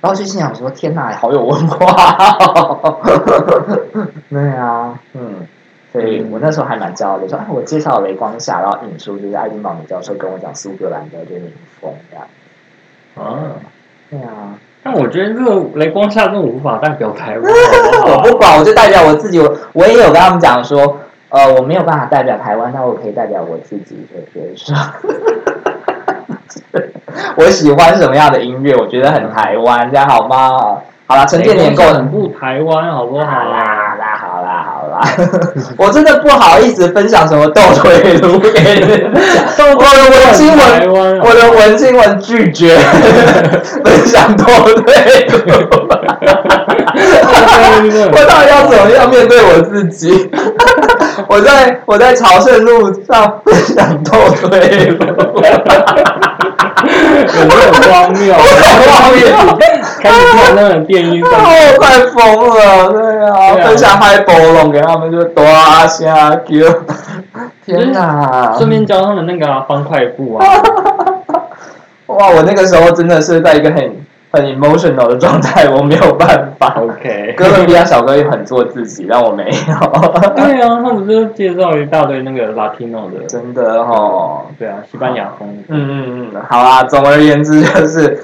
[0.00, 2.28] 然后就心想说天哪，好有文化，
[4.28, 5.46] 对啊，嗯，
[5.92, 12.26] 所以我那时候还蛮骄傲的，说哎，我介绍雷光下，然后引出就是爱丁堡女教授跟我讲苏格兰的这民风这样，
[13.14, 13.54] 啊，
[14.10, 17.52] 对啊，但我觉得这个雷光下这无法代表台湾，
[18.06, 20.98] 我不管， 我就代表我自己，我我也有跟他们讲说。
[21.28, 24.74] 呃，我没有办法代表台湾，但我可以代表我自己，就觉得说，
[27.36, 30.78] 我喜欢什么样的音乐，我觉得很台湾，这样好吗？
[31.08, 33.26] 好了，陈建年够很不台湾，好不好？
[33.26, 33.58] 好啦，
[33.88, 35.00] 好啦，好啦，好啦，
[35.76, 38.60] 我真的不好意思分享什么斗腿路给你
[39.62, 42.76] 我的文青文，我的文青文拒绝
[43.84, 44.94] 分享斗腿
[45.30, 45.34] 路。
[46.96, 50.30] 我到底要怎么样面对我自己？
[51.28, 55.04] 我在我在朝圣路上分享斗退路，
[57.36, 58.34] 有没有荒谬？
[58.34, 59.22] 荒谬！
[60.00, 61.28] 开始看那种电音，哦，
[61.78, 62.92] 快疯了！
[62.92, 66.44] 对啊，分享嗨波龙给他们就大下叫，
[67.64, 68.54] 天哪！
[68.56, 70.46] 顺便教他们那个方块步啊！
[72.06, 74.05] 哇，我那个时候真的是在一个很。
[74.36, 76.74] 很 emotional 的状态， 我没有办法。
[76.78, 79.50] OK， 哥伦比亚小哥也很做自己，但我没有。
[80.36, 84.42] 对啊，他们就介绍一大堆那个 Latino 的，真的哦。
[84.58, 85.48] 对啊，西班牙风。
[85.68, 86.84] 嗯嗯嗯，好啊。
[86.84, 88.22] 总而言之，就是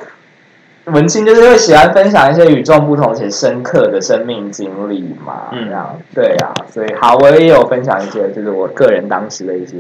[0.85, 5.49] 文青就是会喜欢分享一些与众不同且深刻的生命经历嘛。
[5.53, 6.53] 嗯，这样对啊。
[6.71, 9.79] 所以好，我也有分享一些，就是我个人当时的一些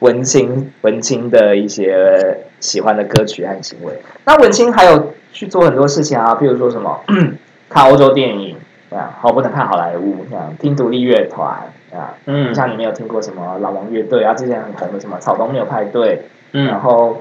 [0.00, 3.92] 文青文青的一些喜欢的歌曲和行为。
[4.24, 5.12] 那文青还有。
[5.34, 6.98] 去做很多事情啊，譬如说什么
[7.68, 8.56] 看欧洲电影
[8.90, 11.46] 啊，好不能看好莱坞啊，听独立乐团
[11.92, 17.20] 啊，嗯，像你没有听过什么老王乐队啊，之前很红的什么草东没有派对，嗯，然后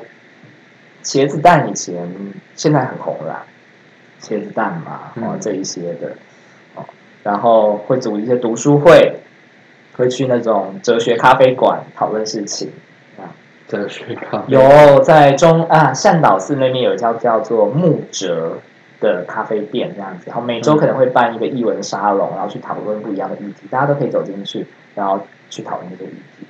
[1.04, 2.08] 茄子蛋以前
[2.56, 3.44] 现在很红了，
[4.22, 6.12] 茄子蛋嘛，哦这一些的，
[6.76, 6.86] 哦，
[7.24, 9.16] 然后会组一些读书会，
[9.98, 12.72] 会去那种哲学咖啡馆讨论事情。
[13.74, 18.60] 哲学咖有在中啊善导寺那边有一家叫做木哲
[19.02, 26.46] 的咖啡店这样子，然后每周可能会办一个译文沙龙，然后去讨论不一样的议题，大家都可以走进去，然后去讨论这个议题。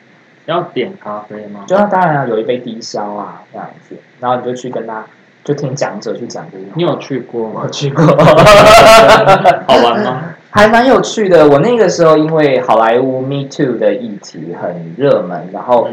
[0.47, 1.63] 要点咖啡吗？
[1.65, 5.05] 就当然有一杯低消啊这样子，然后你就去跟他
[5.45, 6.65] 就听讲者去讲这个。
[6.75, 7.65] 你有去过吗？
[7.71, 10.35] 去过，好玩吗？
[10.49, 11.47] 还蛮有趣的。
[11.47, 15.87] 我那个时候因为好莱坞 Me Too 的议题很热门，然后。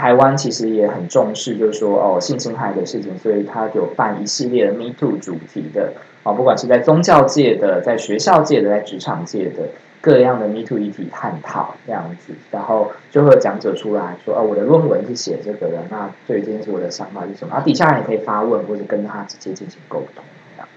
[0.00, 9.68] 台湾其实也很重视，就是说哦性侵害的事情，所以他有办一系列的 Me Too 主题的啊，不管是在宗教界的、在学校界的、在职场界的
[10.00, 17.52] 各样的 Me Too 议题探讨这样子，然后就会有讲者出来说哦，我的论文是写这个的，那对于这件事我的想法是什么？
[17.52, 20.24] 然后底下人也可以发问或者跟他直接进行沟通
[20.56, 20.68] 这样。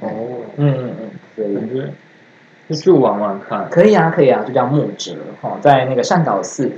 [0.00, 0.08] 哦，
[0.56, 1.92] 嗯嗯嗯，所以
[2.68, 6.68] 就去玩玩看，可以啊，可以啊，就叫木哲哈，在那个善导寺。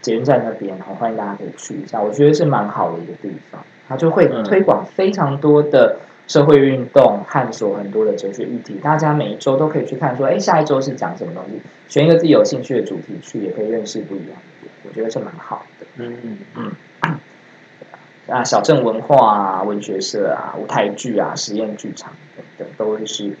[0.00, 3.60] 捷运站那边，好欢迎大家可以去一下，我觉得是蛮好的一个地方。
[3.88, 8.74] 它就会推广非常多的社会运动，探索很多的哲学议题。
[8.82, 14.28] 大家每一周都可以去看，说哎，下一周是讲什么东西，选一个自己有兴趣的主题去，也可以认识不一样
[14.62, 14.68] 的。
[14.86, 15.86] 我觉得是蛮好的。
[15.96, 16.38] 嗯嗯
[17.02, 17.18] 嗯。
[18.28, 23.32] 啊，小镇文化啊，文学社啊，舞台剧啊，实验剧场等等，都是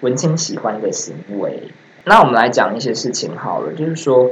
[0.00, 1.62] 文青喜欢的行为。
[2.04, 4.30] 那我们来讲一些事情好了，就是说。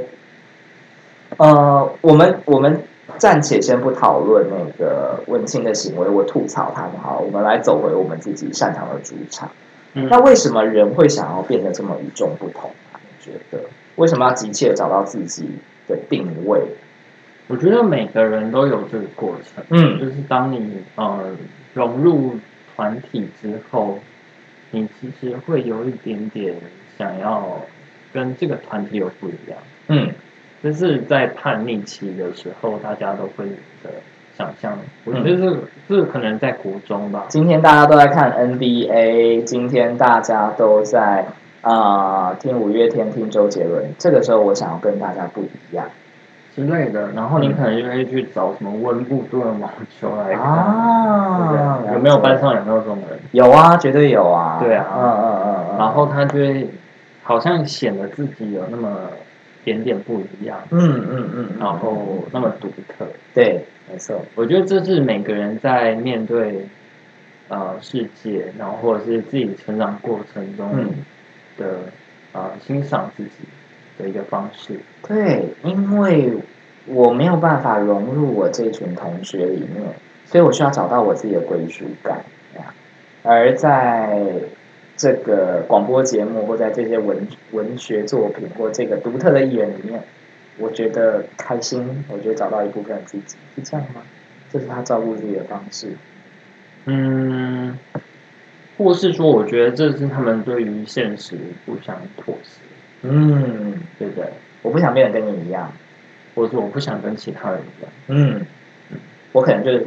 [1.37, 2.83] 呃，我们我们
[3.17, 9.49] 暂且先不讨论那个文青的行为，我吐槽他们好，我们来走回我们自己擅长的主场。
[9.95, 12.99] 嗯那为什么人会想要变得这么与众不同啊？
[13.01, 13.63] 你觉得
[13.95, 15.47] 为什么要急切找到自己
[15.87, 16.61] 的定位？
[17.47, 21.19] 我觉得每个人都有这个过程，嗯就是当你呃
[21.73, 22.35] 融入
[22.75, 23.99] 团体之后，
[24.71, 26.55] 你其实会有一点点
[26.97, 27.59] 想要
[28.11, 29.59] 跟这个团体有不一样。
[29.89, 30.11] 嗯
[30.63, 33.45] 就是在叛逆期的时候，大家都会
[33.83, 33.89] 的
[34.37, 34.71] 想象。
[35.03, 35.57] 我觉嗯得这
[35.89, 41.25] 这可能在国中吧，今天大家都在看 NBA，今天大家都在
[41.61, 43.93] 啊、呃听五月天、听周杰伦。
[43.97, 45.85] 这个时候，我想要跟大家不一样
[46.55, 50.43] 之类的，然后你可能就会去找什么温布顿网球来看，
[51.49, 51.93] 对不啊对？
[51.93, 52.39] 有没有班？
[52.39, 53.19] 上有没有这种人？
[53.31, 54.59] 有啊，绝对有啊。
[54.63, 55.77] 对啊嗯嗯嗯嗯。
[55.77, 56.69] 然后他就会
[57.21, 58.89] 好像显得自己有那么
[59.63, 63.05] 点点不一样，嗯嗯嗯嗯，然后那么独特。
[63.33, 64.23] 对，没错。
[64.35, 66.65] 我觉得这是每个人在面对
[67.47, 70.89] 呃世界，然后或者是自己成长过程中嗯
[71.57, 71.79] 的、
[72.33, 73.31] 呃欣赏自己
[73.97, 74.79] 的一个方式。
[75.07, 76.33] 对，因为
[76.85, 79.83] 我没有办法融入我这群同学里面，
[80.25, 82.23] 所以我需要找到我自己的归属感。
[83.25, 84.21] 而在
[85.03, 90.01] 这个广播节目或在这些文文学作品或这个独特的艺人里面，
[90.57, 94.01] 我觉得开心，我觉得找到一部分自己，是这样吗？
[94.49, 95.89] 这是他照顾自己的方式。
[96.85, 97.77] 嗯，
[98.77, 101.35] 或是说，我觉得这是他们对于现实
[101.65, 102.61] 不想妥协，
[103.01, 104.25] 嗯，对不对？
[104.61, 105.69] 我不想变得跟你一样。
[106.33, 107.91] 或者说，我不想跟其他人一样。
[108.07, 108.47] 嗯，
[109.33, 109.85] 我可能就是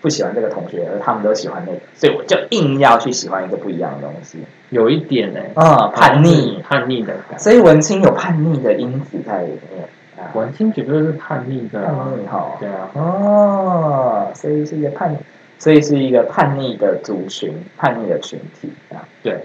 [0.00, 4.38] 不喜欢这个同学，而他们都喜欢那个，所以我就硬要去喜欢一个不一样的东西。
[4.70, 7.38] 有一点呢、啊、叛逆，叛逆的感觉。
[7.38, 9.88] 所以文青有叛逆的因子在里面。
[10.18, 15.16] 啊，文青绝对是叛逆的、啊，叛逆哈对啊，哦，所以是一个叛，
[15.60, 19.06] 所以是一个叛逆的族群，叛逆的群体啊。
[19.22, 19.38] 对，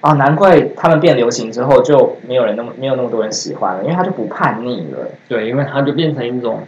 [0.00, 6.64] 哦，难怪他们变流行之后就没有人那么没有那么多人喜欢了，因为他就不叛逆了，对，因为他就变成一种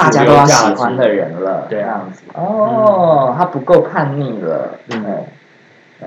[0.00, 2.22] 大家都要喜欢的人了，这样子。
[2.34, 5.24] 哦，他不够叛逆了，嗯。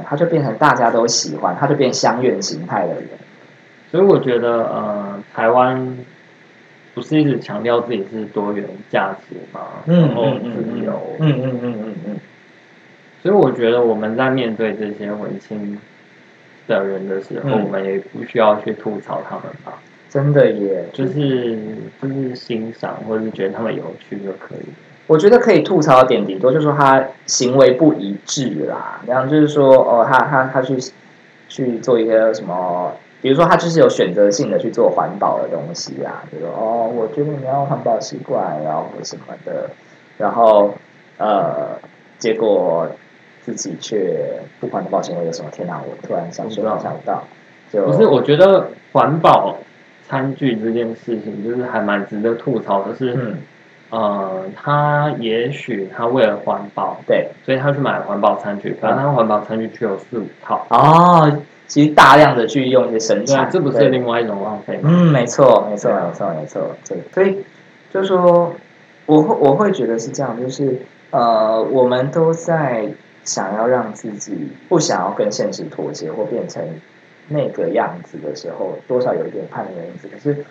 [0.09, 3.07] 他就变成大家都喜欢，他就变相怨形态的人。
[3.91, 5.95] 所以我觉得，呃，台湾
[6.95, 12.15] 不是一直强调自己是多元价值嘛，然后自由，嗯嗯嗯嗯嗯，
[13.21, 15.79] 所以我觉得我们在面对这些文青
[16.67, 17.63] 的人的时候，嗯。
[17.63, 19.73] 我们也不需要去吐槽他们吧，
[20.13, 21.57] 真的耶，就是
[21.99, 24.69] 就是欣赏或者是觉得他们有趣就可以。
[25.07, 30.77] 我觉得可以吐槽的点顶多就是说他行为不一致啦，然后就是说哦，他他他去
[31.49, 32.93] 去做一些什么，
[33.23, 39.67] 比如说他就是有选择性的去做环保的东西啊，比如说哦，我觉得你要环保习惯，然后什么的，
[40.19, 40.75] 然后
[41.17, 41.79] 呃，
[42.19, 42.87] 结果
[43.41, 45.49] 自己却不环保行为有什么？
[45.51, 47.23] 天哪，我突然想说想不到，
[47.71, 49.57] 就不是，我觉得环保
[50.07, 53.37] 餐具这件事情，就是还蛮值得吐槽的是，嗯，
[53.89, 63.89] 呃，他也许他为了环保，对，所以他去买了环保餐具，可是他环保餐具只有四五套，哦，其实大量的去用一些生产，，这不是对。
[63.89, 64.89] 另外一种浪费吗？
[64.91, 67.43] 嗯，没错，没错，没错，没错，对，所以
[67.93, 68.53] 就是说，
[69.05, 70.81] 我会我会觉得是这样，就是
[71.11, 72.85] 呃，我们都在
[73.23, 76.61] 想要让自己不想要跟现实妥协或变成
[77.29, 80.07] 那个样子的时候，多少有一点叛逆的因子。
[80.11, 80.45] 可是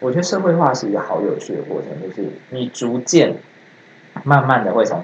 [0.00, 3.34] 我觉得社会化是一个好有趣的过程，就是你逐渐
[4.24, 5.02] 慢慢的会从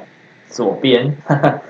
[0.48, 1.16] 左边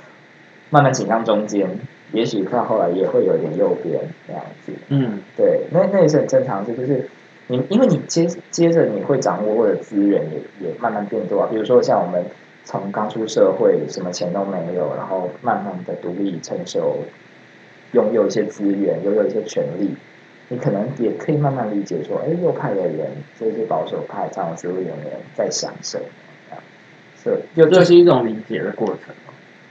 [0.70, 1.68] 慢慢倾向中间，
[2.12, 4.72] 也许到后来也会有点右边那样子。
[4.88, 7.09] 嗯，对，那那也是很正常的，就是
[7.47, 12.24] 你因为你接接着你会掌握的资源也也慢慢变多啊，比如说像我们
[12.64, 16.99] 从刚出社会，什么钱都没有，然后慢慢的独立成熟，
[17.95, 19.95] 拥有一些资源，拥有一些权利，
[20.49, 23.07] 你可能也可以慢慢理解说，哎，右派的人，
[23.40, 26.05] 这些保守派这样的思维的人在想什么，
[27.22, 29.14] 是就这是一种理解的过程。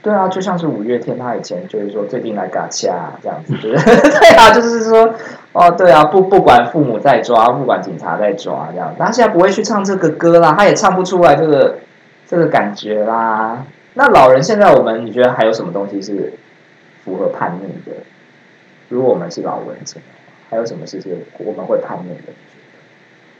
[0.02, 3.84] 对啊，就像是五月天，他以前就是说最近来嘎掐这样子，就是
[4.20, 5.14] 对啊，就是说
[5.52, 11.78] 哦，对啊，不不管父母在抓，不管警察在抓这样，他现在不会去唱这个歌啦，他也唱不出来这个
[12.26, 13.64] 这个感觉啦。
[13.94, 16.34] 那老人现在我们，你觉得还有什么东西是
[17.02, 17.96] 符合叛逆的？
[18.94, 20.00] 如果我们是老文青，
[20.48, 22.32] 还有什么事情我们会叛逆的？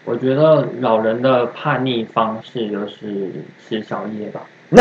[0.04, 3.30] 我觉得老人的叛逆方式就是
[3.62, 4.40] 吃宵夜吧。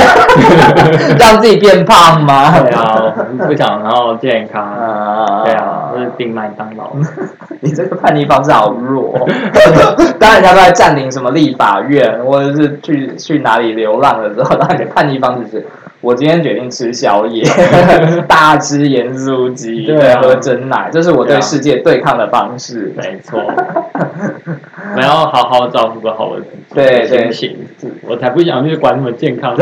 [1.19, 2.57] 让自己变胖吗？
[2.59, 3.13] 对啊，
[3.45, 4.63] 不想然后健康。
[4.63, 6.91] 啊，对啊，就是订麦当劳。
[7.61, 9.13] 你这个叛逆方式好弱，
[10.17, 15.67] 当人家都在占领什么立法院，或者是去去哪里流浪的时候，那你的叛逆方式是，
[16.03, 17.41] 我今天决定吃宵夜，
[18.27, 22.91] 大吃盐酥鸡，对啊喝真奶，这是我对世界对抗的方式。
[22.97, 29.55] 没错，我们要好好照顾好我自己对对的心情，我才不想去管什么健康。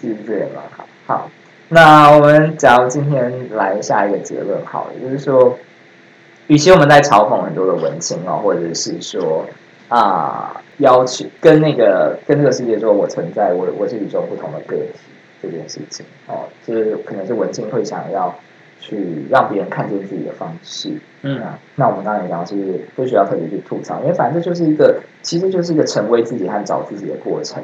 [0.00, 0.86] 其实 这也蛮好。
[1.08, 1.28] 好，
[1.70, 5.58] 那我们假如今天来下一个结论好了，就是说，
[6.46, 9.44] 与其我们在嘲讽很多的文青哦，或者是说
[9.88, 14.92] 啊、要求跟那个跟这个世界说我存在，我我是与众不同的个体
[15.40, 18.34] 这件事情哦，就是可能是文青会想要
[18.80, 20.90] 去让别人看见自己的方式。
[21.22, 27.62] 嗯，那那我们刚才也讲，其实不需要特别去吐槽，因为反正就是一个，其实就是一个成为自己和找自己的过程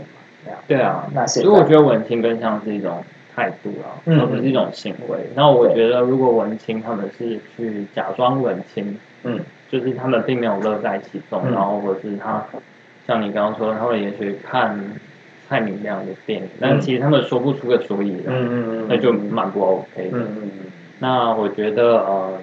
[0.66, 3.02] 对啊，那所以我觉得文青更像是一种
[3.34, 4.20] 态度啊，嗯。
[4.20, 5.18] 而不是一种行为。
[5.34, 9.40] 那我觉得，如果文青他们是去假装文青，嗯
[9.72, 11.52] 就是他们并没有乐在其中，嗯。
[11.52, 12.44] 然后或者是他
[13.06, 14.78] 像你刚刚说，他们也许看
[15.48, 20.18] 蔡明亮的电影，但其实他们说不出个所以然，嗯嗯嗯，那就蛮不 OK 的。
[20.98, 22.38] 那我觉得呃，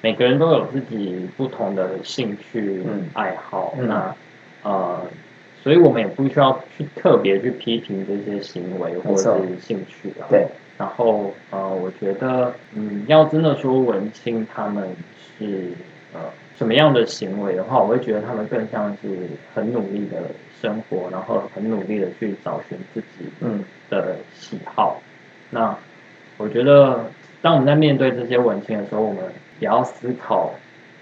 [0.00, 3.08] 每个人都有自己不同的兴趣、嗯。
[3.12, 3.86] 爱好，嗯。
[3.86, 4.14] 那
[4.62, 5.00] 呃，
[5.62, 10.24] 所以我们也不需要去特别去批评这些行为或者是兴趣啊。
[10.28, 10.46] 对，
[10.78, 14.88] 然后呃，我觉得嗯，要真的说文青他们
[15.38, 15.70] 是
[16.12, 16.20] 呃
[16.56, 19.08] 什么样的行为的话，我会觉得他们更像是
[19.54, 20.18] 很努力的
[20.60, 25.00] 生活，然后很努力的去找寻自己嗯的喜好。
[25.50, 25.76] 那
[26.36, 27.04] 我觉得，
[27.42, 29.22] 当我们在面对这些文青的时候，我们
[29.58, 30.52] 也要思考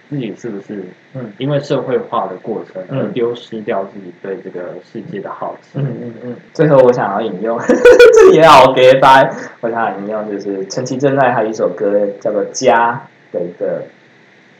[0.08, 0.84] 自己是不是
[1.14, 5.78] 嗯因为社会化的过程而嗯丢失掉自己对这个世界的好奇。
[5.80, 6.36] 嗯嗯嗯。
[6.54, 9.28] 最后我想要引用， 这也好给白，
[9.60, 13.00] 我想要引用就是陈绮贞在还有一首歌叫做《家》
[13.34, 13.82] 的一个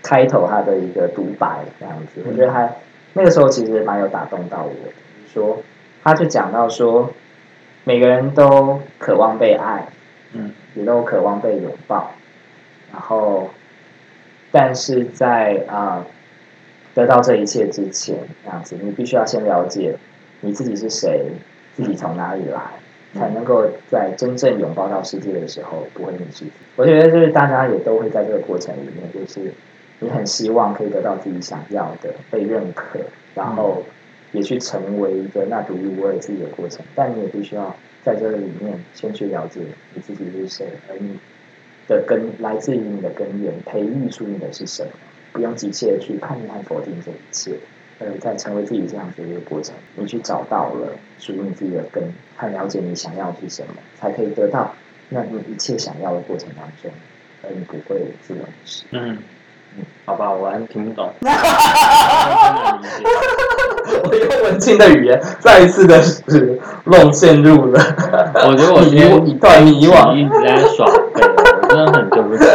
[0.03, 2.71] 开头，他的一个独白这样子，我觉得他
[3.15, 4.93] 那个时候其实蛮有打动到我的，
[5.33, 5.63] 说
[6.03, 7.13] 他就讲到说
[7.85, 9.87] 每个人都渴望被爱，
[10.33, 10.53] 嗯。
[10.75, 12.13] 也都渴望被拥抱，
[12.93, 13.51] 然后，
[14.53, 16.07] 但是在啊、
[16.95, 19.97] 得到这一切之前，这样子，你必须要先了解
[20.41, 21.25] 你自己是谁，
[21.75, 22.61] 自己从哪里来，
[23.19, 26.45] 才能够在真正拥抱到世界的时候不会迷失。
[26.77, 29.53] 我觉得就是大家也都会在这个过程里面，就是
[30.01, 33.01] 你很希望可以得到自己想要的，被认可，
[33.35, 33.83] 然后
[34.33, 37.75] 也去成为一个那独一无二自己的过程，但你也必须要
[38.05, 39.61] 在这个里面先去了解
[39.95, 41.19] 你自己是谁，而你
[41.89, 44.91] 的根来自于你的根源，培育出你的是什么，
[45.33, 47.53] 不用急切的去叛逆和否定这一切，
[47.99, 52.05] 而在成为自己这样子的一个过程，你去找到了属于你自己的根，
[52.37, 54.75] 和了解你想要的是什么，才可以得到
[55.09, 56.91] 那你一切想要的过程当中，
[57.43, 58.85] 而你不会自我迷失。
[58.91, 59.19] 嗯，
[60.05, 61.11] 好吧，我还是听不懂。
[64.03, 67.81] 我用文青的语言再一次的是弄陷入了，
[68.47, 70.15] 我觉得我今天一段迷惘。
[70.15, 71.23] 一直在耍废，
[71.63, 72.49] 我真的很对不起你。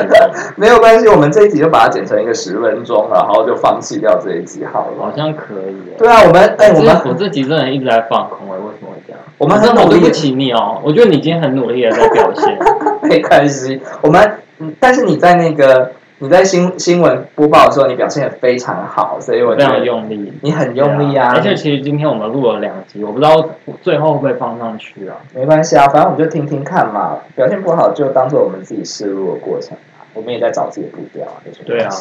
[0.55, 4.93] 没有关系，我们这一集就把它剪成一个十分钟，然后就放弃掉这一集好了。
[4.99, 5.75] 好像可以。
[5.97, 9.19] 对啊，我们哎、我们我这集真的一直在放空哎，为什么会这样？
[9.37, 12.57] 我们很努力对不起你哦，我觉得你今天很努力的在表现。
[13.03, 15.91] 没关系，我们嗯但是你在那个
[16.23, 21.33] 你在新新闻播报的时候，你表现的非常好，所以我非常用力，你很用力啊。
[21.35, 23.45] 而且其实今天我们录了两集，我不知道
[23.81, 25.17] 最后会不会放上去啊。
[25.35, 31.27] 没关系啊，反正我们就听听看嘛，表现不好就当做我们自己试录的过程啊，我们也在找自己的步调
[31.65, 31.91] 对啊？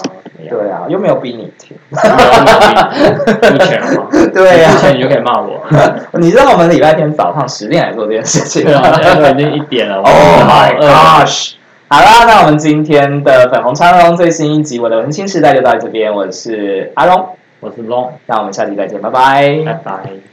[0.49, 1.77] 对啊，又没有逼你听。
[1.91, 4.07] 付钱了吗？
[4.33, 5.61] 对呀、付钱你就可以骂我。
[6.21, 9.97] 你知道我们礼拜天早上十点来做这件事情对吗啊，现在都已经一点了。
[10.07, 11.55] Oh my 呃 gosh！
[11.93, 19.63] 好啦，那我们今天的粉红长龙最新一集《我的文青时代》就到这边，我是阿龙，我是 Long，那我们下期再见，拜拜。
[19.63, 20.32] 拜拜。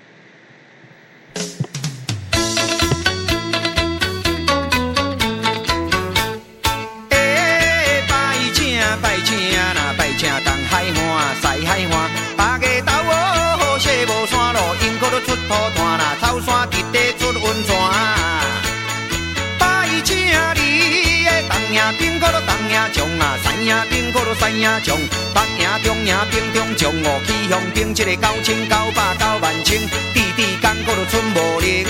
[23.60, 24.98] 啊，西营顶果都西营将，
[25.34, 29.80] 北营、中营、屏中将哦，起向顶一个九千九百九万千，
[30.14, 31.86] 地地干果都春无灵。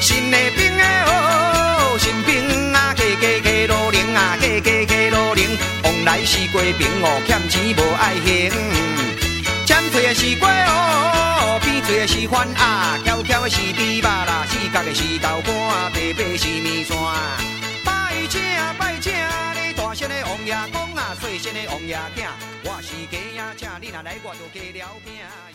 [0.00, 8.50] 新的兵的哦，新兵啊，加加加路零啊，加加加路零，往来是过兵哦，欠钱无爱还。
[9.66, 16.96] 尖嘴的是鸡哦，扁嘴的是番鸭，翘翘的是猪肉啦，四角的是豆干，白白是面线。
[17.84, 18.40] 拜请
[18.78, 19.63] 拜请。
[19.96, 22.28] 王爷公啊，细心的王爷囝，
[22.64, 25.53] 我是鸡仔请你若来，我就加了饼。